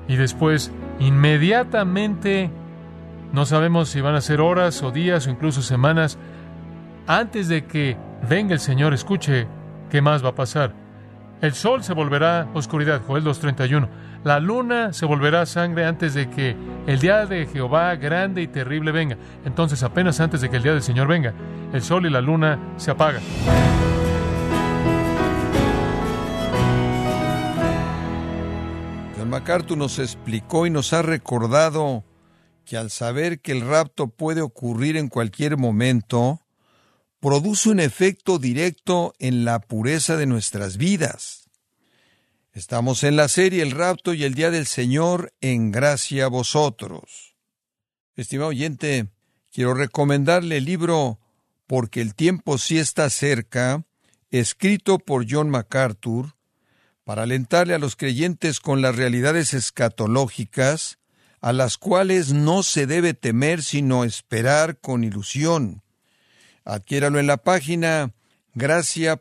Y 0.07 0.17
después, 0.17 0.71
inmediatamente, 0.99 2.51
no 3.33 3.45
sabemos 3.45 3.89
si 3.89 4.01
van 4.01 4.15
a 4.15 4.21
ser 4.21 4.39
horas 4.39 4.83
o 4.83 4.91
días 4.91 5.25
o 5.25 5.31
incluso 5.31 5.61
semanas, 5.61 6.17
antes 7.07 7.47
de 7.47 7.65
que 7.65 7.97
venga 8.29 8.53
el 8.53 8.59
Señor, 8.59 8.93
escuche 8.93 9.47
qué 9.89 10.01
más 10.01 10.23
va 10.23 10.29
a 10.29 10.35
pasar. 10.35 10.73
El 11.41 11.53
sol 11.53 11.83
se 11.83 11.93
volverá 11.93 12.47
oscuridad, 12.53 13.01
Joel 13.05 13.23
2.31. 13.23 13.87
La 14.25 14.39
luna 14.39 14.91
se 14.91 15.05
volverá 15.05 15.45
sangre 15.45 15.85
antes 15.85 16.15
de 16.15 16.31
que 16.31 16.55
el 16.87 16.99
día 16.99 17.27
de 17.27 17.45
Jehová 17.45 17.95
grande 17.95 18.41
y 18.41 18.47
terrible 18.47 18.91
venga. 18.91 19.19
Entonces, 19.45 19.83
apenas 19.83 20.19
antes 20.19 20.41
de 20.41 20.49
que 20.49 20.57
el 20.57 20.63
día 20.63 20.73
del 20.73 20.81
Señor 20.81 21.07
venga, 21.07 21.31
el 21.71 21.83
sol 21.83 22.07
y 22.07 22.09
la 22.09 22.21
luna 22.21 22.73
se 22.77 22.89
apagan. 22.89 23.21
John 29.15 29.29
MacArthur 29.29 29.77
nos 29.77 29.99
explicó 29.99 30.65
y 30.65 30.71
nos 30.71 30.91
ha 30.93 31.03
recordado 31.03 32.03
que 32.65 32.77
al 32.77 32.89
saber 32.89 33.41
que 33.41 33.51
el 33.51 33.61
rapto 33.61 34.07
puede 34.07 34.41
ocurrir 34.41 34.97
en 34.97 35.07
cualquier 35.07 35.55
momento, 35.55 36.41
produce 37.19 37.69
un 37.69 37.79
efecto 37.79 38.39
directo 38.39 39.13
en 39.19 39.45
la 39.45 39.59
pureza 39.59 40.17
de 40.17 40.25
nuestras 40.25 40.77
vidas. 40.77 41.44
Estamos 42.55 43.03
en 43.03 43.17
la 43.17 43.27
serie 43.27 43.61
El 43.63 43.71
rapto 43.71 44.13
y 44.13 44.23
el 44.23 44.33
día 44.33 44.49
del 44.49 44.65
Señor 44.65 45.33
en 45.41 45.73
gracia 45.73 46.23
a 46.23 46.29
vosotros. 46.29 47.35
Estimado 48.15 48.51
oyente, 48.51 49.09
quiero 49.51 49.73
recomendarle 49.73 50.55
el 50.55 50.63
libro 50.63 51.19
Porque 51.67 51.99
el 51.99 52.15
tiempo 52.15 52.57
sí 52.57 52.77
está 52.79 53.09
cerca, 53.09 53.83
escrito 54.31 54.99
por 54.99 55.25
John 55.29 55.49
MacArthur, 55.49 56.37
para 57.03 57.23
alentarle 57.23 57.73
a 57.73 57.77
los 57.77 57.97
creyentes 57.97 58.61
con 58.61 58.81
las 58.81 58.95
realidades 58.95 59.53
escatológicas, 59.53 60.99
a 61.41 61.51
las 61.51 61.77
cuales 61.77 62.31
no 62.31 62.63
se 62.63 62.87
debe 62.87 63.13
temer 63.13 63.63
sino 63.63 64.05
esperar 64.05 64.79
con 64.79 65.03
ilusión 65.03 65.83
Adquiéralo 66.63 67.19
en 67.19 67.27
la 67.27 67.35
página 67.35 68.13
gracia.org 68.53 69.19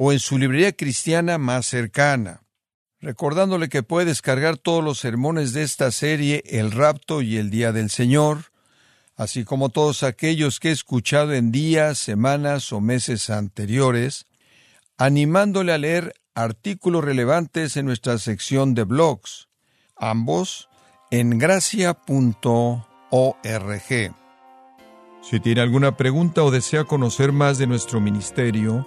o 0.00 0.12
en 0.12 0.20
su 0.20 0.38
librería 0.38 0.72
cristiana 0.72 1.38
más 1.38 1.66
cercana. 1.66 2.44
Recordándole 3.00 3.68
que 3.68 3.82
puede 3.82 4.06
descargar 4.06 4.56
todos 4.56 4.82
los 4.82 4.98
sermones 4.98 5.52
de 5.52 5.62
esta 5.62 5.90
serie 5.90 6.42
El 6.46 6.70
rapto 6.70 7.20
y 7.20 7.36
el 7.36 7.50
día 7.50 7.72
del 7.72 7.90
Señor, 7.90 8.44
así 9.16 9.44
como 9.44 9.70
todos 9.70 10.04
aquellos 10.04 10.60
que 10.60 10.68
he 10.68 10.72
escuchado 10.72 11.34
en 11.34 11.50
días, 11.50 11.98
semanas 11.98 12.72
o 12.72 12.80
meses 12.80 13.28
anteriores, 13.28 14.26
animándole 14.96 15.72
a 15.72 15.78
leer 15.78 16.14
artículos 16.34 17.04
relevantes 17.04 17.76
en 17.76 17.86
nuestra 17.86 18.18
sección 18.18 18.74
de 18.74 18.84
blogs, 18.84 19.48
ambos 19.96 20.68
en 21.10 21.38
gracia.org. 21.38 21.96
Si 25.22 25.40
tiene 25.40 25.60
alguna 25.60 25.96
pregunta 25.96 26.44
o 26.44 26.52
desea 26.52 26.84
conocer 26.84 27.32
más 27.32 27.58
de 27.58 27.66
nuestro 27.66 28.00
ministerio, 28.00 28.86